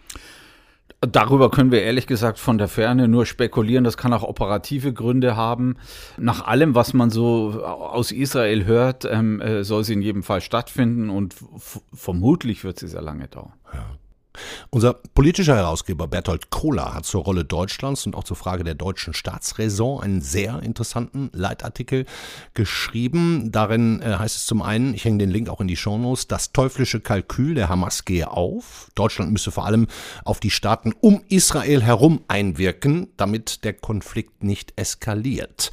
Darüber 1.02 1.50
können 1.50 1.72
wir 1.72 1.82
ehrlich 1.82 2.06
gesagt 2.06 2.38
von 2.38 2.60
der 2.60 2.68
Ferne 2.68 3.08
nur 3.08 3.26
spekulieren. 3.26 3.84
Das 3.84 3.98
kann 3.98 4.14
auch 4.14 4.22
operative 4.22 4.94
Gründe 4.94 5.36
haben. 5.36 5.78
Nach 6.18 6.46
allem, 6.46 6.76
was 6.76 6.94
man 6.94 7.10
so 7.10 7.64
aus 7.64 8.12
Israel 8.12 8.66
hört, 8.66 9.06
ähm, 9.06 9.42
äh, 9.42 9.64
soll 9.64 9.84
sie 9.84 9.94
in 9.94 10.04
jedem 10.04 10.22
Fall 10.22 10.42
stattfinden 10.42 11.10
und 11.10 11.36
vermutlich 11.92 12.64
wird 12.64 12.78
sie 12.78 12.88
sehr 12.88 13.02
lange 13.02 13.28
dauern. 13.28 13.54
Ja. 13.74 13.86
Unser 14.74 14.94
politischer 14.94 15.58
Herausgeber 15.58 16.08
Bertolt 16.08 16.50
Kohler 16.50 16.94
hat 16.94 17.06
zur 17.06 17.26
Rolle 17.26 17.44
Deutschlands 17.44 18.06
und 18.06 18.16
auch 18.16 18.24
zur 18.24 18.38
Frage 18.38 18.64
der 18.64 18.74
deutschen 18.74 19.14
Staatsräson 19.14 20.02
einen 20.02 20.22
sehr 20.22 20.64
interessanten 20.64 21.30
Leitartikel 21.34 22.06
geschrieben. 22.54 23.52
Darin 23.52 24.02
äh, 24.02 24.16
heißt 24.18 24.38
es 24.38 24.46
zum 24.46 24.62
einen, 24.62 24.94
ich 24.94 25.04
hänge 25.04 25.18
den 25.18 25.30
Link 25.30 25.50
auch 25.50 25.60
in 25.60 25.68
die 25.68 25.76
Shownotes, 25.76 26.30
das 26.30 26.54
teuflische 26.54 27.02
Kalkül 27.02 27.54
der 27.54 27.68
Hamas 27.68 28.06
gehe 28.06 28.32
auf. 28.32 28.88
Deutschland 28.96 29.34
müsse 29.34 29.52
vor 29.52 29.66
allem 29.66 29.88
auf 30.24 30.40
die 30.40 30.52
Staaten 30.52 30.94
um 31.02 31.22
Israel 31.28 31.84
herum 31.84 32.22
einwirken, 32.30 33.10
damit 33.18 33.66
der 33.66 33.74
Konflikt 33.74 34.42
nicht 34.42 34.72
eskaliert. 34.78 35.72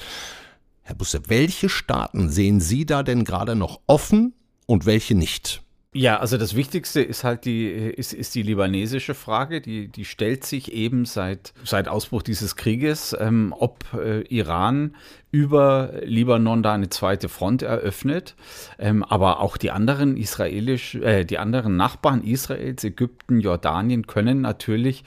Herr 0.83 0.97
Busse, 0.97 1.23
welche 1.29 1.69
Staaten 1.69 2.31
sehen 2.31 2.59
Sie 2.59 2.85
da 2.85 3.05
denn 3.05 3.23
gerade 3.23 3.55
noch 3.55 3.79
offen 3.87 4.35
und 4.67 4.87
welche 4.87 5.15
nicht? 5.15 5.63
Ja, 5.99 6.21
also 6.21 6.39
das 6.39 6.55
Wichtigste 6.55 7.01
ist 7.01 7.25
halt 7.25 7.45
die, 7.45 7.67
ist, 7.67 8.13
ist 8.13 8.37
die 8.37 8.45
libanesische 8.45 9.15
Frage, 9.15 9.61
die, 9.61 9.89
die 9.89 10.05
stellt 10.05 10.45
sich 10.45 10.73
eben 10.73 11.07
seit, 11.07 11.53
seit 11.65 11.89
Ausbruch 11.89 12.23
dieses 12.23 12.55
Krieges, 12.55 13.17
ähm, 13.19 13.53
ob 13.59 13.85
äh, 13.95 14.21
Iran 14.29 14.95
über 15.33 15.95
Libanon 16.05 16.63
da 16.63 16.75
eine 16.75 16.89
zweite 16.89 17.29
Front 17.29 17.63
eröffnet. 17.63 18.37
Ähm, 18.79 19.03
aber 19.03 19.41
auch 19.41 19.57
die 19.57 19.73
anderen 19.73 20.17
israelisch, 20.17 20.95
äh, 20.95 21.25
die 21.25 21.39
anderen 21.39 21.77
Nachbarn 21.77 22.23
Israels, 22.23 22.85
Ägypten, 22.85 23.41
Jordanien 23.41 24.07
können 24.07 24.41
natürlich 24.41 25.03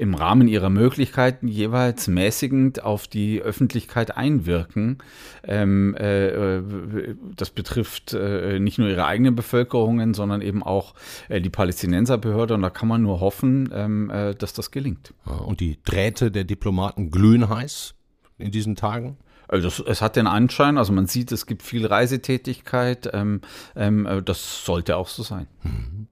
im 0.00 0.14
Rahmen 0.14 0.48
ihrer 0.48 0.70
Möglichkeiten 0.70 1.46
jeweils 1.46 2.08
mäßigend 2.08 2.82
auf 2.82 3.06
die 3.06 3.42
Öffentlichkeit 3.42 4.16
einwirken. 4.16 4.96
Ähm, 5.44 5.94
äh, 5.94 6.28
äh, 6.28 7.14
das 7.36 7.50
betrifft 7.50 8.14
äh, 8.14 8.58
nicht 8.60 8.78
nur 8.78 8.88
ihre 8.88 9.04
eigenen 9.04 9.34
Bevölkerungen, 9.34 10.14
sondern 10.14 10.40
eben 10.40 10.62
auch 10.62 10.94
äh, 11.28 11.42
die 11.42 11.50
Palästinenserbehörde. 11.50 12.54
Und 12.54 12.62
da 12.62 12.70
kann 12.70 12.88
man 12.88 13.02
nur 13.02 13.20
hoffen, 13.20 13.68
ähm, 13.74 14.08
äh, 14.08 14.34
dass 14.34 14.54
das 14.54 14.70
gelingt. 14.70 15.12
Und 15.26 15.60
die 15.60 15.78
Drähte 15.84 16.30
der 16.30 16.44
Diplomaten 16.44 17.10
glühen 17.10 17.50
heiß 17.50 17.94
in 18.38 18.50
diesen 18.50 18.76
Tagen? 18.76 19.18
Also 19.48 19.68
das, 19.68 19.80
es 19.86 20.00
hat 20.00 20.16
den 20.16 20.26
Anschein, 20.26 20.78
also 20.78 20.94
man 20.94 21.08
sieht, 21.08 21.30
es 21.30 21.44
gibt 21.44 21.62
viel 21.62 21.84
Reisetätigkeit. 21.84 23.10
Ähm, 23.12 23.42
ähm, 23.76 24.06
äh, 24.06 24.22
das 24.22 24.64
sollte 24.64 24.96
auch 24.96 25.08
so 25.08 25.22
sein. 25.22 25.46
Mhm. 25.62 26.06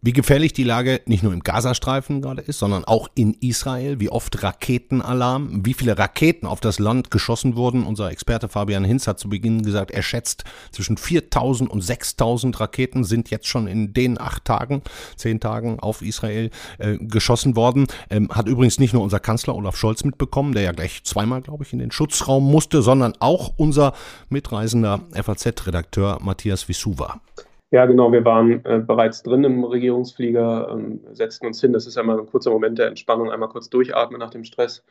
Wie 0.00 0.12
gefährlich 0.12 0.52
die 0.52 0.62
Lage 0.62 1.00
nicht 1.06 1.24
nur 1.24 1.32
im 1.32 1.40
Gazastreifen 1.40 2.22
gerade 2.22 2.42
ist, 2.42 2.60
sondern 2.60 2.84
auch 2.84 3.08
in 3.16 3.34
Israel, 3.34 3.98
wie 3.98 4.10
oft 4.10 4.44
Raketenalarm, 4.44 5.66
wie 5.66 5.74
viele 5.74 5.98
Raketen 5.98 6.46
auf 6.46 6.60
das 6.60 6.78
Land 6.78 7.10
geschossen 7.10 7.56
wurden. 7.56 7.82
Unser 7.82 8.08
Experte 8.12 8.48
Fabian 8.48 8.84
Hinz 8.84 9.08
hat 9.08 9.18
zu 9.18 9.28
Beginn 9.28 9.62
gesagt, 9.62 9.90
er 9.90 10.04
schätzt, 10.04 10.44
zwischen 10.70 10.98
4000 10.98 11.68
und 11.68 11.80
6000 11.80 12.60
Raketen 12.60 13.02
sind 13.02 13.30
jetzt 13.30 13.48
schon 13.48 13.66
in 13.66 13.92
den 13.92 14.20
acht 14.20 14.44
Tagen, 14.44 14.82
zehn 15.16 15.40
Tagen 15.40 15.80
auf 15.80 16.00
Israel 16.00 16.50
äh, 16.78 16.96
geschossen 16.98 17.56
worden. 17.56 17.88
Ähm, 18.08 18.28
hat 18.30 18.46
übrigens 18.46 18.78
nicht 18.78 18.92
nur 18.92 19.02
unser 19.02 19.18
Kanzler 19.18 19.56
Olaf 19.56 19.76
Scholz 19.76 20.04
mitbekommen, 20.04 20.54
der 20.54 20.62
ja 20.62 20.72
gleich 20.72 21.02
zweimal, 21.02 21.42
glaube 21.42 21.64
ich, 21.64 21.72
in 21.72 21.80
den 21.80 21.90
Schutzraum 21.90 22.48
musste, 22.48 22.82
sondern 22.82 23.14
auch 23.18 23.54
unser 23.56 23.94
mitreisender 24.28 25.00
FAZ-Redakteur 25.12 26.20
Matthias 26.22 26.68
Wisuva. 26.68 27.20
Ja, 27.70 27.84
genau. 27.84 28.12
Wir 28.12 28.24
waren 28.24 28.64
äh, 28.64 28.78
bereits 28.78 29.22
drin 29.22 29.44
im 29.44 29.62
Regierungsflieger, 29.64 30.70
ähm, 30.70 31.00
setzten 31.12 31.46
uns 31.46 31.60
hin. 31.60 31.72
Das 31.74 31.86
ist 31.86 31.96
ja 31.96 32.02
mal 32.02 32.18
ein 32.18 32.26
kurzer 32.26 32.50
Moment 32.50 32.78
der 32.78 32.86
Entspannung, 32.88 33.30
einmal 33.30 33.50
kurz 33.50 33.68
durchatmen 33.68 34.18
nach 34.18 34.30
dem 34.30 34.44
Stress. 34.44 34.84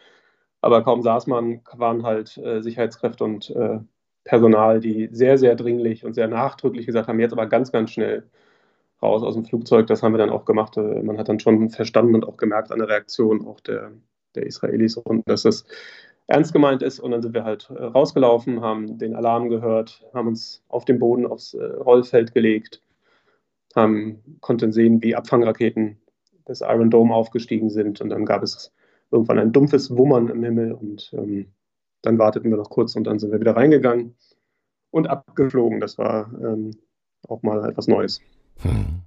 Aber 0.62 0.84
kaum 0.84 1.02
saß 1.04 1.28
man, 1.28 1.62
waren 1.74 2.04
halt 2.04 2.38
äh, 2.38 2.62
Sicherheitskräfte 2.62 3.24
und 3.24 3.50
äh, 3.52 3.80
Personal, 4.26 4.80
die 4.82 5.10
sehr, 5.12 5.38
sehr 5.38 5.56
dringlich 5.56 6.06
und 6.06 6.14
sehr 6.14 6.28
nachdrücklich 6.28 6.86
gesagt 6.86 7.08
haben, 7.08 7.20
jetzt 7.20 7.34
aber 7.34 7.48
ganz, 7.48 7.72
ganz 7.72 7.92
schnell 7.92 8.30
raus 9.02 9.24
aus 9.24 9.36
dem 9.36 9.46
Flugzeug. 9.46 9.88
Das 9.88 10.04
haben 10.04 10.14
wir 10.14 10.20
dann 10.20 10.30
auch 10.32 10.46
gemacht. 10.46 10.78
Äh, 10.78 11.04
man 11.04 11.18
hat 11.18 11.30
dann 11.30 11.40
schon 11.40 11.70
verstanden 11.72 12.16
und 12.16 12.26
auch 12.28 12.38
gemerkt 12.38 12.72
an 12.72 12.80
der 12.80 12.90
Reaktion 12.90 13.48
auch 13.48 13.60
der, 13.62 13.92
der 14.36 14.46
Israelis 14.48 14.98
und 14.98 15.28
dass 15.30 15.44
das 15.44 15.66
ernst 16.28 16.54
gemeint 16.54 16.84
ist. 16.84 17.00
Und 17.00 17.12
dann 17.12 17.22
sind 17.22 17.34
wir 17.34 17.44
halt 17.44 17.70
äh, 17.70 17.84
rausgelaufen, 17.84 18.62
haben 18.62 18.98
den 18.98 19.16
Alarm 19.16 19.50
gehört, 19.50 20.06
haben 20.14 20.28
uns 20.28 20.64
auf 20.68 20.86
den 20.86 21.00
Boden 21.00 21.26
aufs 21.26 21.54
äh, 21.54 21.64
Rollfeld 21.64 22.34
gelegt, 22.34 22.82
haben, 23.76 24.38
konnten 24.42 24.72
sehen, 24.72 25.02
wie 25.02 25.16
Abfangraketen 25.16 25.98
des 26.48 26.62
Iron 26.62 26.90
Dome 26.90 27.14
aufgestiegen 27.14 27.70
sind. 27.70 28.02
Und 28.02 28.10
dann 28.10 28.26
gab 28.26 28.44
es 28.44 28.74
irgendwann 29.12 29.40
ein 29.40 29.52
dumpfes 29.52 29.96
Wummern 29.96 30.30
im 30.30 30.44
Himmel. 30.44 30.74
Und 30.74 31.12
ähm, 31.14 31.48
dann 32.02 32.20
warteten 32.20 32.52
wir 32.52 32.58
noch 32.58 32.70
kurz 32.70 32.96
und 32.96 33.06
dann 33.06 33.20
sind 33.20 33.32
wir 33.32 33.40
wieder 33.40 33.56
reingegangen 33.56 34.16
und 34.92 35.08
abgeflogen. 35.10 35.80
Das 35.80 35.98
war 35.98 36.32
ähm, 36.42 36.72
auch 37.28 37.42
mal 37.44 37.70
etwas 37.70 37.88
Neues. 37.88 38.22
Hm. 38.60 39.07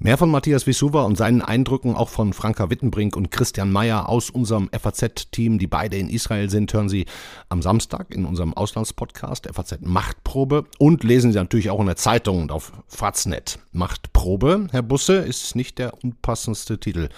Mehr 0.00 0.16
von 0.16 0.30
Matthias 0.30 0.68
Wisuwa 0.68 1.02
und 1.02 1.16
seinen 1.16 1.42
Eindrücken 1.42 1.96
auch 1.96 2.08
von 2.08 2.32
Franka 2.32 2.70
Wittenbrink 2.70 3.16
und 3.16 3.32
Christian 3.32 3.72
Mayer 3.72 4.08
aus 4.08 4.30
unserem 4.30 4.70
FAZ-Team, 4.70 5.58
die 5.58 5.66
beide 5.66 5.96
in 5.96 6.08
Israel 6.08 6.48
sind, 6.50 6.72
hören 6.72 6.88
Sie 6.88 7.06
am 7.48 7.62
Samstag 7.62 8.14
in 8.14 8.24
unserem 8.24 8.54
Auslandspodcast 8.54 9.48
FAZ 9.52 9.80
Machtprobe 9.80 10.66
und 10.78 11.02
lesen 11.02 11.32
Sie 11.32 11.38
natürlich 11.38 11.70
auch 11.70 11.80
in 11.80 11.86
der 11.86 11.96
Zeitung 11.96 12.42
und 12.42 12.52
auf 12.52 12.70
Faznet. 12.86 13.58
Machtprobe, 13.72 14.68
Herr 14.70 14.82
Busse, 14.82 15.16
ist 15.16 15.56
nicht 15.56 15.80
der 15.80 15.92
unpassendste 16.04 16.78
Titel 16.78 17.08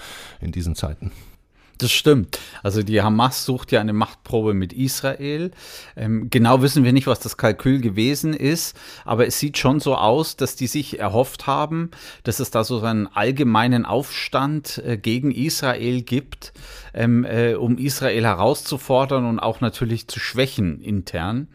in 0.41 0.51
diesen 0.51 0.75
Zeiten. 0.75 1.13
Das 1.81 1.93
stimmt. 1.93 2.39
Also 2.63 2.83
die 2.83 3.01
Hamas 3.01 3.47
sucht 3.47 3.73
ja 3.73 3.81
eine 3.81 3.95
Machtprobe 3.95 4.53
mit 4.53 4.75
Israel. 4.75 5.51
Ähm, 5.97 6.29
genau 6.29 6.61
wissen 6.61 6.85
wir 6.85 6.93
nicht, 6.93 7.07
was 7.07 7.21
das 7.21 7.39
Kalkül 7.39 7.81
gewesen 7.81 8.35
ist, 8.35 8.79
aber 9.07 9.27
es 9.27 9.39
sieht 9.39 9.57
schon 9.57 9.81
so 9.81 9.95
aus, 9.95 10.37
dass 10.37 10.57
die 10.57 10.67
sich 10.67 10.99
erhofft 10.99 11.47
haben, 11.47 11.91
dass 12.23 12.39
es 12.39 12.51
da 12.51 12.65
so 12.65 12.83
einen 12.83 13.07
allgemeinen 13.07 13.87
Aufstand 13.87 14.83
äh, 14.85 14.99
gegen 14.99 15.31
Israel 15.31 16.03
gibt, 16.03 16.53
ähm, 16.93 17.25
äh, 17.25 17.55
um 17.55 17.79
Israel 17.79 18.25
herauszufordern 18.25 19.25
und 19.25 19.39
auch 19.39 19.63
natürlich 19.63 20.07
zu 20.07 20.21
schwächen 20.21 20.83
intern. 20.83 21.49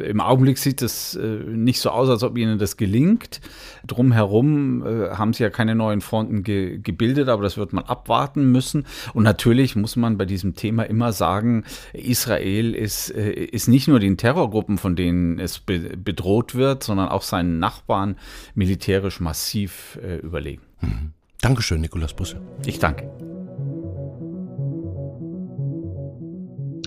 Im 0.00 0.20
Augenblick 0.20 0.58
sieht 0.58 0.82
es 0.82 1.14
äh, 1.14 1.26
nicht 1.26 1.80
so 1.80 1.90
aus, 1.90 2.08
als 2.08 2.22
ob 2.22 2.38
ihnen 2.38 2.58
das 2.58 2.76
gelingt. 2.76 3.40
Drumherum 3.86 4.86
äh, 4.86 5.10
haben 5.10 5.32
sie 5.32 5.42
ja 5.42 5.50
keine 5.50 5.74
neuen 5.74 6.00
Fronten 6.00 6.42
ge 6.42 6.78
gebildet, 6.78 7.28
aber 7.28 7.42
das 7.42 7.56
wird 7.56 7.72
man 7.72 7.84
abwarten 7.84 8.50
müssen. 8.50 8.86
Und 9.14 9.24
natürlich 9.24 9.67
muss 9.76 9.96
man 9.96 10.18
bei 10.18 10.24
diesem 10.24 10.54
Thema 10.54 10.84
immer 10.84 11.12
sagen, 11.12 11.64
Israel 11.92 12.74
ist, 12.74 13.10
äh, 13.10 13.32
ist 13.32 13.68
nicht 13.68 13.88
nur 13.88 14.00
den 14.00 14.16
Terrorgruppen, 14.16 14.78
von 14.78 14.96
denen 14.96 15.38
es 15.38 15.58
be 15.58 15.96
bedroht 15.96 16.54
wird, 16.54 16.82
sondern 16.82 17.08
auch 17.08 17.22
seinen 17.22 17.58
Nachbarn 17.58 18.16
militärisch 18.54 19.20
massiv 19.20 19.98
äh, 20.02 20.16
überlegen. 20.18 20.62
Mhm. 20.80 21.12
Dankeschön, 21.40 21.80
Nikolaus 21.80 22.14
Busse. 22.14 22.40
Ich 22.66 22.78
danke. 22.78 23.08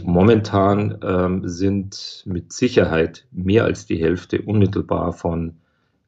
Momentan 0.04 0.98
ähm, 1.04 1.48
sind 1.48 2.24
mit 2.26 2.52
Sicherheit 2.52 3.26
mehr 3.32 3.64
als 3.64 3.86
die 3.86 3.98
Hälfte 3.98 4.42
unmittelbar 4.42 5.14
von 5.14 5.61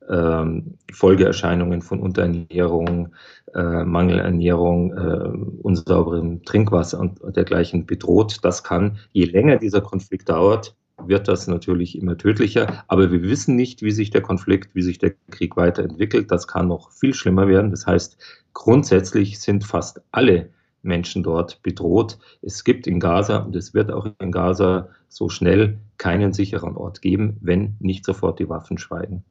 ähm, 0.09 0.77
Folgeerscheinungen 0.91 1.81
von 1.81 1.99
Unterernährung, 1.99 3.13
äh, 3.53 3.83
Mangelernährung, 3.83 4.93
äh, 4.93 5.29
unsauberem 5.61 6.43
Trinkwasser 6.43 6.99
und 6.99 7.19
dergleichen 7.35 7.85
bedroht. 7.85 8.39
Das 8.41 8.63
kann, 8.63 8.97
je 9.11 9.25
länger 9.25 9.57
dieser 9.57 9.81
Konflikt 9.81 10.29
dauert, 10.29 10.75
wird 10.97 11.27
das 11.27 11.47
natürlich 11.47 11.97
immer 11.97 12.17
tödlicher. 12.17 12.83
Aber 12.87 13.11
wir 13.11 13.21
wissen 13.23 13.55
nicht, 13.55 13.81
wie 13.81 13.91
sich 13.91 14.09
der 14.09 14.21
Konflikt, 14.21 14.75
wie 14.75 14.81
sich 14.81 14.99
der 14.99 15.13
Krieg 15.31 15.57
weiterentwickelt. 15.57 16.31
Das 16.31 16.47
kann 16.47 16.67
noch 16.67 16.91
viel 16.91 17.13
schlimmer 17.13 17.47
werden. 17.47 17.71
Das 17.71 17.87
heißt, 17.87 18.17
grundsätzlich 18.53 19.39
sind 19.39 19.63
fast 19.63 20.01
alle 20.11 20.49
Menschen 20.83 21.23
dort 21.23 21.61
bedroht. 21.63 22.19
Es 22.41 22.63
gibt 22.63 22.87
in 22.87 22.99
Gaza 22.99 23.37
und 23.37 23.55
es 23.55 23.73
wird 23.73 23.91
auch 23.91 24.07
in 24.19 24.31
Gaza 24.31 24.89
so 25.07 25.29
schnell 25.29 25.79
keinen 25.97 26.33
sicheren 26.33 26.75
Ort 26.75 27.01
geben, 27.01 27.37
wenn 27.41 27.75
nicht 27.79 28.05
sofort 28.05 28.39
die 28.39 28.49
Waffen 28.49 28.77
schweigen. 28.77 29.23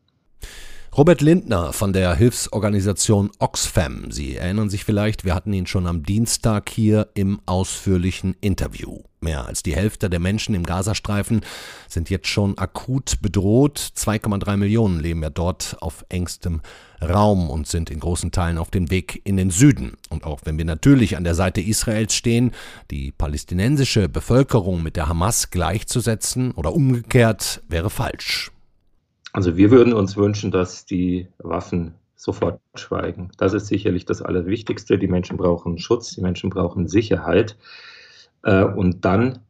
Robert 0.95 1.23
Lindner 1.23 1.73
von 1.73 1.95
der 1.95 2.15
Hilfsorganisation 2.15 3.31
Oxfam. 3.39 4.11
Sie 4.11 4.37
erinnern 4.37 4.69
sich 4.69 4.85
vielleicht, 4.85 5.25
wir 5.25 5.35
hatten 5.35 5.55
ihn 5.55 5.67
schon 5.67 5.87
am 5.87 6.03
Dienstag 6.03 6.69
hier 6.69 7.09
im 7.15 7.41
ausführlichen 7.47 8.37
Interview. 8.43 8.99
Mehr 9.23 9.47
als 9.47 9.63
die 9.63 9.75
Hälfte 9.75 10.11
der 10.11 10.21
Menschen 10.21 10.55
im 10.55 10.65
Gazastreifen 10.65 11.41
sind 11.89 12.11
jetzt 12.11 12.27
schon 12.27 12.59
akut 12.59 13.23
bedroht. 13.23 13.79
2,3 13.97 14.59
Millionen 14.59 15.01
leben 15.01 15.23
ja 15.23 15.31
dort 15.31 15.79
auf 15.81 16.05
engstem 16.11 16.61
Raum 17.01 17.49
und 17.49 17.67
sind 17.67 17.89
in 17.89 17.99
großen 17.99 18.31
Teilen 18.31 18.59
auf 18.59 18.71
dem 18.71 18.91
Weg 18.91 19.23
in 19.25 19.39
den 19.39 19.49
Süden. 19.49 19.97
Und 20.11 20.25
auch 20.25 20.41
wenn 20.45 20.59
wir 20.59 20.67
natürlich 20.67 21.17
an 21.17 21.25
der 21.25 21.35
Seite 21.35 21.63
Israels 21.63 22.15
stehen, 22.15 22.51
die 22.91 23.13
palästinensische 23.13 24.11
Bevölkerung 24.11 24.83
mit 24.83 24.97
der 24.97 25.09
Hamas 25.09 25.51
gleichzusetzen 25.51 26.51
oder 26.51 26.75
umgekehrt 26.75 27.63
wäre 27.67 27.89
falsch. 27.89 28.52
Also 29.33 29.57
wir 29.57 29.71
würden 29.71 29.93
uns 29.95 30.17
wünschen, 30.17 30.51
dass 30.51 30.85
die 30.85 31.29
Waffen 31.39 31.95
sofort 32.15 32.61
schweigen. 32.75 33.31
Das 33.39 33.53
ist 33.53 33.67
sicherlich 33.67 34.05
das 34.05 34.23
Allerwichtigste. 34.23 34.99
Die 34.99 35.09
Menschen 35.09 35.37
brauchen 35.37 35.79
Schutz, 35.79 36.15
die 36.15 36.21
Menschen 36.21 36.51
brauchen 36.51 36.87
Sicherheit. 36.87 37.57
Äh, 38.43 38.65
und 38.65 39.05
dann 39.05 39.41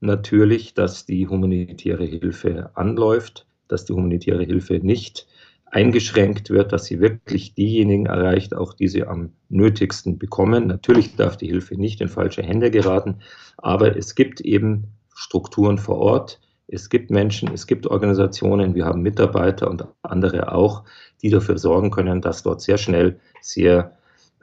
natürlich, 0.00 0.74
dass 0.74 1.04
die 1.06 1.28
humanitäre 1.28 2.04
Hilfe 2.04 2.70
anläuft, 2.74 3.46
dass 3.68 3.84
die 3.84 3.92
humanitäre 3.92 4.44
Hilfe 4.44 4.74
nicht 4.74 5.26
eingeschränkt 5.66 6.50
wird, 6.50 6.72
dass 6.72 6.84
sie 6.84 7.00
wirklich 7.00 7.54
diejenigen 7.54 8.06
erreicht, 8.06 8.54
auch 8.54 8.74
die 8.74 8.86
sie 8.86 9.04
am 9.04 9.32
nötigsten 9.48 10.18
bekommen. 10.18 10.68
Natürlich 10.68 11.16
darf 11.16 11.36
die 11.36 11.48
Hilfe 11.48 11.74
nicht 11.74 12.00
in 12.00 12.08
falsche 12.08 12.42
Hände 12.42 12.70
geraten, 12.70 13.16
aber 13.56 13.96
es 13.96 14.14
gibt 14.14 14.40
eben 14.40 14.84
Strukturen 15.14 15.78
vor 15.78 15.98
Ort, 15.98 16.40
es 16.66 16.88
gibt 16.88 17.10
Menschen, 17.10 17.52
es 17.52 17.66
gibt 17.66 17.86
Organisationen, 17.86 18.74
wir 18.74 18.86
haben 18.86 19.02
Mitarbeiter 19.02 19.70
und 19.70 19.86
andere 20.02 20.52
auch, 20.52 20.84
die 21.22 21.30
dafür 21.30 21.58
sorgen 21.58 21.90
können, 21.90 22.20
dass 22.20 22.42
dort 22.42 22.60
sehr 22.62 22.78
schnell, 22.78 23.18
sehr 23.40 23.92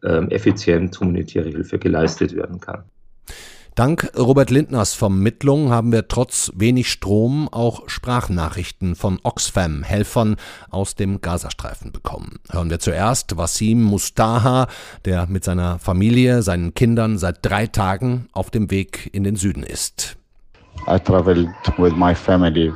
ähm, 0.03 0.29
effizient 0.29 0.99
humanitäre 0.99 1.49
Hilfe 1.49 1.79
geleistet 1.79 2.36
werden 2.36 2.60
kann. 2.60 2.84
Dank 3.75 4.12
Robert 4.17 4.49
Lindners 4.49 4.93
Vermittlung 4.93 5.69
haben 5.69 5.93
wir 5.93 6.10
trotz 6.10 6.51
wenig 6.53 6.91
Strom 6.91 7.47
auch 7.47 7.88
Sprachnachrichten 7.88 8.95
von 8.95 9.19
Oxfam, 9.23 9.84
Helfern 9.84 10.36
aus 10.69 10.95
dem 10.95 11.21
Gazastreifen 11.21 11.93
bekommen. 11.93 12.39
Hören 12.49 12.69
wir 12.69 12.79
zuerst 12.79 13.38
Wasim 13.38 13.81
Mustaha, 13.81 14.67
der 15.05 15.25
mit 15.27 15.45
seiner 15.45 15.79
Familie, 15.79 16.41
seinen 16.41 16.73
Kindern 16.73 17.17
seit 17.17 17.45
drei 17.45 17.65
Tagen 17.65 18.27
auf 18.34 18.51
dem 18.51 18.71
Weg 18.71 19.10
in 19.13 19.23
den 19.23 19.38
Süden 19.38 19.63
ist. 19.63 20.17
I 20.88 20.98
traveled 20.98 21.54
with 21.78 21.96
my 21.96 22.13
family 22.13 22.76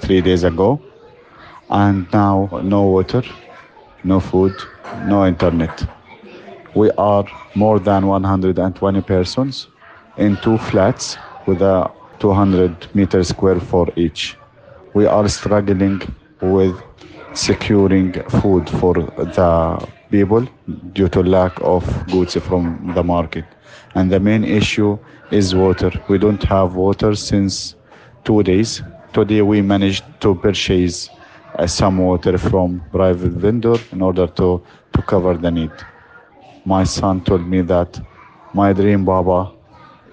three 0.00 0.20
days 0.20 0.44
ago, 0.44 0.80
and 1.70 2.06
now 2.12 2.48
no 2.62 2.82
water, 2.84 3.22
no 4.04 4.20
food, 4.20 4.64
no 5.04 5.26
internet. 5.26 5.86
We 6.74 6.90
are 6.98 7.24
more 7.54 7.78
than 7.80 8.06
120 8.06 9.00
persons 9.02 9.68
in 10.16 10.36
two 10.38 10.58
flats 10.58 11.18
with 11.46 11.62
a 11.62 11.90
200 12.20 12.94
meter 12.94 13.22
square 13.24 13.60
for 13.60 13.88
each. 13.96 14.38
We 14.94 15.06
are 15.06 15.28
struggling 15.28 16.02
with 16.40 16.82
securing 17.34 18.12
food 18.40 18.68
for 18.70 18.94
the 18.94 19.88
people 20.10 20.46
due 20.92 21.08
to 21.08 21.22
lack 21.22 21.58
of 21.62 21.84
goods 22.10 22.36
from 22.36 22.92
the 22.94 23.02
market. 23.04 23.55
And 23.96 24.12
the 24.12 24.20
main 24.20 24.44
issue 24.44 24.98
is 25.30 25.54
water. 25.54 25.90
We 26.08 26.18
don't 26.18 26.42
have 26.44 26.74
water 26.74 27.14
since 27.16 27.74
two 28.24 28.42
days. 28.42 28.82
Today 29.14 29.40
we 29.40 29.62
managed 29.62 30.04
to 30.20 30.34
purchase 30.34 31.08
uh, 31.58 31.66
some 31.66 31.96
water 31.96 32.36
from 32.36 32.82
private 32.92 33.32
vendor 33.32 33.76
in 33.92 34.02
order 34.02 34.26
to, 34.38 34.62
to 34.92 35.02
cover 35.02 35.34
the 35.38 35.50
need. 35.50 35.72
My 36.66 36.84
son 36.84 37.22
told 37.24 37.46
me 37.48 37.62
that 37.62 37.98
my 38.52 38.74
dream, 38.74 39.06
Baba, 39.06 39.52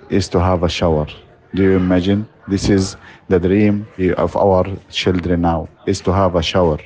is 0.09 0.29
to 0.29 0.39
have 0.39 0.63
a 0.63 0.69
shower. 0.69 1.07
Do 1.53 1.63
you 1.63 1.75
imagine? 1.75 2.27
This 2.47 2.69
is 2.69 2.95
the 3.27 3.39
dream 3.39 3.85
of 4.17 4.37
our 4.37 4.65
children 4.91 5.41
now, 5.41 5.67
is 5.85 5.99
to 6.01 6.13
have 6.13 6.35
a 6.35 6.41
shower. 6.41 6.79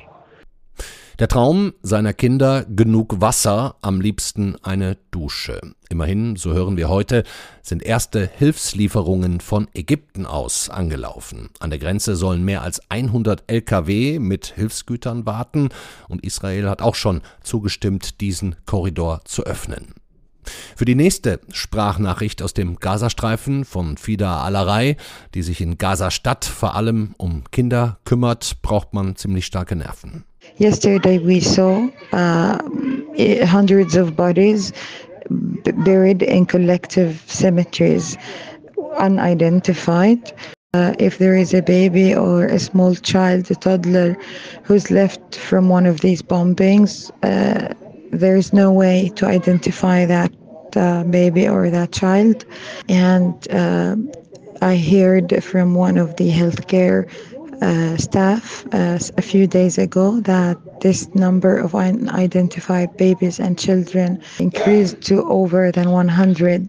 Der 1.18 1.26
Traum 1.26 1.72
seiner 1.82 2.12
Kinder 2.12 2.64
genug 2.64 3.20
Wasser, 3.20 3.74
am 3.80 4.00
liebsten 4.00 4.54
eine 4.62 4.96
Dusche. 5.10 5.60
Immerhin, 5.88 6.36
so 6.36 6.52
hören 6.52 6.76
wir 6.76 6.88
heute, 6.88 7.24
sind 7.60 7.82
erste 7.82 8.30
Hilfslieferungen 8.38 9.40
von 9.40 9.66
Ägypten 9.74 10.26
aus 10.26 10.70
angelaufen. 10.70 11.48
An 11.58 11.70
der 11.70 11.80
Grenze 11.80 12.14
sollen 12.14 12.44
mehr 12.44 12.62
als 12.62 12.80
100 12.88 13.50
Lkw 13.50 14.20
mit 14.20 14.46
Hilfsgütern 14.54 15.26
warten 15.26 15.70
und 16.06 16.22
Israel 16.24 16.68
hat 16.68 16.82
auch 16.82 16.94
schon 16.94 17.22
zugestimmt, 17.42 18.20
diesen 18.20 18.54
Korridor 18.64 19.22
zu 19.24 19.42
öffnen. 19.42 19.94
Für 20.76 20.84
die 20.84 20.94
nächste 20.94 21.40
Sprachnachricht 21.50 22.42
aus 22.42 22.54
dem 22.54 22.76
Gazastreifen 22.76 23.64
von 23.64 23.96
Fida 23.96 24.44
Alarei, 24.44 24.96
die 25.34 25.42
sich 25.42 25.60
in 25.60 25.78
Gaza-Stadt 25.78 26.44
vor 26.44 26.76
allem 26.76 27.16
um 27.18 27.42
Kinder 27.50 27.98
kümmert, 28.04 28.62
braucht 28.62 28.94
man 28.94 29.16
ziemlich 29.16 29.46
starke 29.46 29.74
Nerven. 29.74 30.27
Yesterday 30.56 31.18
we 31.18 31.40
saw 31.40 31.88
uh, 32.12 32.58
hundreds 33.44 33.94
of 33.96 34.16
bodies 34.16 34.72
buried 35.84 36.22
in 36.22 36.46
collective 36.46 37.22
cemeteries, 37.26 38.16
unidentified. 38.96 40.32
Uh, 40.74 40.94
if 40.98 41.18
there 41.18 41.36
is 41.36 41.54
a 41.54 41.62
baby 41.62 42.14
or 42.14 42.44
a 42.44 42.58
small 42.58 42.94
child, 42.94 43.50
a 43.50 43.54
toddler 43.54 44.16
who's 44.64 44.90
left 44.90 45.36
from 45.36 45.68
one 45.68 45.86
of 45.86 46.00
these 46.00 46.22
bombings, 46.22 47.10
uh, 47.22 47.72
there 48.12 48.36
is 48.36 48.52
no 48.52 48.72
way 48.72 49.10
to 49.16 49.26
identify 49.26 50.04
that 50.04 50.32
uh, 50.76 51.04
baby 51.04 51.48
or 51.48 51.70
that 51.70 51.92
child. 51.92 52.44
And 52.88 53.34
uh, 53.50 53.96
I 54.60 54.76
heard 54.76 55.42
from 55.42 55.74
one 55.74 55.96
of 55.98 56.16
the 56.16 56.30
healthcare 56.30 57.08
uh, 57.62 57.96
staff 57.96 58.64
uh, 58.72 58.98
a 59.16 59.22
few 59.22 59.46
days 59.46 59.78
ago 59.78 60.20
that 60.20 60.56
this 60.80 61.08
number 61.14 61.58
of 61.58 61.74
unidentified 61.74 62.96
babies 62.96 63.40
and 63.40 63.58
children 63.58 64.20
increased 64.38 65.00
to 65.02 65.24
over 65.28 65.72
than 65.72 65.90
100. 65.90 66.68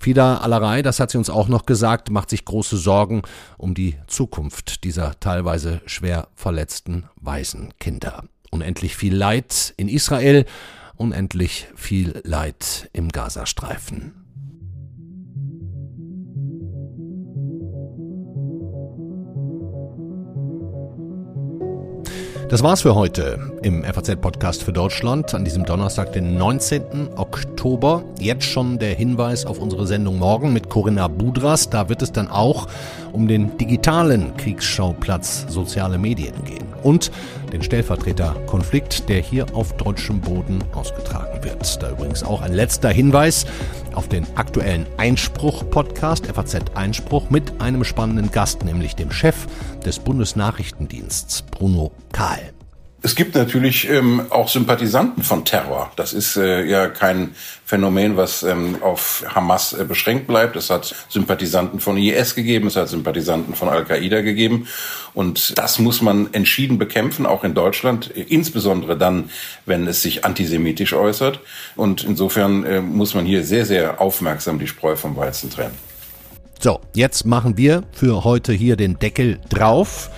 Fida 0.00 0.38
Alarei, 0.38 0.82
das 0.82 1.00
hat 1.00 1.10
sie 1.10 1.18
uns 1.18 1.28
auch 1.28 1.48
noch 1.48 1.66
gesagt, 1.66 2.10
macht 2.10 2.30
sich 2.30 2.44
große 2.44 2.76
Sorgen 2.76 3.22
um 3.56 3.74
die 3.74 3.96
Zukunft 4.06 4.84
dieser 4.84 5.18
teilweise 5.18 5.80
schwer 5.86 6.28
verletzten 6.34 7.04
Waisenkinder. 7.16 8.24
Unendlich 8.50 8.96
viel 8.96 9.14
Leid 9.14 9.74
in 9.76 9.88
Israel, 9.88 10.46
unendlich 10.96 11.66
viel 11.74 12.20
Leid 12.24 12.88
im 12.92 13.08
Gazastreifen. 13.08 14.27
Das 22.48 22.62
war's 22.62 22.80
für 22.80 22.94
heute 22.94 23.38
im 23.60 23.84
FAZ-Podcast 23.84 24.62
für 24.62 24.72
Deutschland 24.72 25.34
an 25.34 25.44
diesem 25.44 25.66
Donnerstag, 25.66 26.14
den 26.14 26.38
19. 26.38 27.10
Oktober. 27.16 28.02
Jetzt 28.18 28.44
schon 28.44 28.78
der 28.78 28.94
Hinweis 28.94 29.44
auf 29.44 29.58
unsere 29.58 29.86
Sendung 29.86 30.18
morgen 30.18 30.54
mit 30.54 30.70
Corinna 30.70 31.08
Budras. 31.08 31.68
Da 31.68 31.90
wird 31.90 32.00
es 32.00 32.10
dann 32.10 32.28
auch 32.28 32.66
um 33.12 33.28
den 33.28 33.58
digitalen 33.58 34.34
Kriegsschauplatz 34.38 35.44
soziale 35.50 35.98
Medien 35.98 36.42
gehen 36.46 36.68
und 36.82 37.10
den 37.52 37.62
Stellvertreterkonflikt, 37.62 39.08
der 39.08 39.20
hier 39.20 39.46
auf 39.54 39.76
deutschem 39.76 40.20
Boden 40.20 40.62
ausgetragen 40.72 41.42
wird. 41.42 41.82
Da 41.82 41.90
übrigens 41.90 42.22
auch 42.22 42.42
ein 42.42 42.52
letzter 42.52 42.90
Hinweis 42.90 43.46
auf 43.94 44.08
den 44.08 44.26
aktuellen 44.36 44.86
Einspruch-Podcast, 44.96 46.26
FAZ 46.26 46.56
Einspruch, 46.74 47.30
mit 47.30 47.60
einem 47.60 47.84
spannenden 47.84 48.30
Gast, 48.30 48.64
nämlich 48.64 48.96
dem 48.96 49.10
Chef 49.10 49.46
des 49.84 49.98
Bundesnachrichtendiensts, 49.98 51.42
Bruno 51.42 51.92
Kahl. 52.12 52.52
Es 53.00 53.14
gibt 53.14 53.36
natürlich 53.36 53.88
ähm, 53.88 54.22
auch 54.30 54.48
Sympathisanten 54.48 55.22
von 55.22 55.44
Terror. 55.44 55.92
Das 55.94 56.12
ist 56.12 56.36
äh, 56.36 56.64
ja 56.64 56.88
kein 56.88 57.36
Phänomen, 57.64 58.16
was 58.16 58.42
ähm, 58.42 58.78
auf 58.82 59.24
Hamas 59.28 59.72
äh, 59.72 59.84
beschränkt 59.84 60.26
bleibt. 60.26 60.56
Es 60.56 60.68
hat 60.68 60.96
Sympathisanten 61.08 61.78
von 61.78 61.96
IS 61.96 62.34
gegeben, 62.34 62.66
es 62.66 62.74
hat 62.74 62.88
Sympathisanten 62.88 63.54
von 63.54 63.68
Al-Qaida 63.68 64.22
gegeben. 64.22 64.66
Und 65.14 65.56
das 65.56 65.78
muss 65.78 66.02
man 66.02 66.34
entschieden 66.34 66.76
bekämpfen, 66.76 67.24
auch 67.24 67.44
in 67.44 67.54
Deutschland, 67.54 68.08
insbesondere 68.08 68.98
dann, 68.98 69.30
wenn 69.64 69.86
es 69.86 70.02
sich 70.02 70.24
antisemitisch 70.24 70.92
äußert. 70.92 71.38
Und 71.76 72.02
insofern 72.02 72.64
äh, 72.64 72.80
muss 72.80 73.14
man 73.14 73.24
hier 73.24 73.44
sehr, 73.44 73.64
sehr 73.64 74.00
aufmerksam 74.00 74.58
die 74.58 74.66
Spreu 74.66 74.96
vom 74.96 75.16
Weizen 75.16 75.50
trennen. 75.50 75.76
So, 76.58 76.80
jetzt 76.94 77.24
machen 77.24 77.56
wir 77.56 77.84
für 77.92 78.24
heute 78.24 78.52
hier 78.52 78.74
den 78.74 78.98
Deckel 78.98 79.38
drauf. 79.48 80.10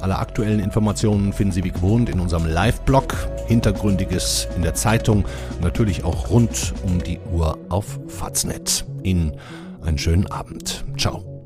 Alle 0.00 0.18
aktuellen 0.18 0.60
Informationen 0.60 1.32
finden 1.32 1.52
Sie 1.52 1.64
wie 1.64 1.70
gewohnt 1.70 2.08
in 2.08 2.20
unserem 2.20 2.46
Live-Blog, 2.46 3.14
Hintergründiges 3.46 4.48
in 4.56 4.62
der 4.62 4.74
Zeitung 4.74 5.24
natürlich 5.60 6.04
auch 6.04 6.30
rund 6.30 6.74
um 6.84 7.02
die 7.02 7.18
Uhr 7.32 7.58
auf 7.68 7.98
Faznet. 8.08 8.84
Ihnen 9.02 9.32
einen 9.84 9.98
schönen 9.98 10.30
Abend. 10.30 10.84
Ciao. 10.96 11.37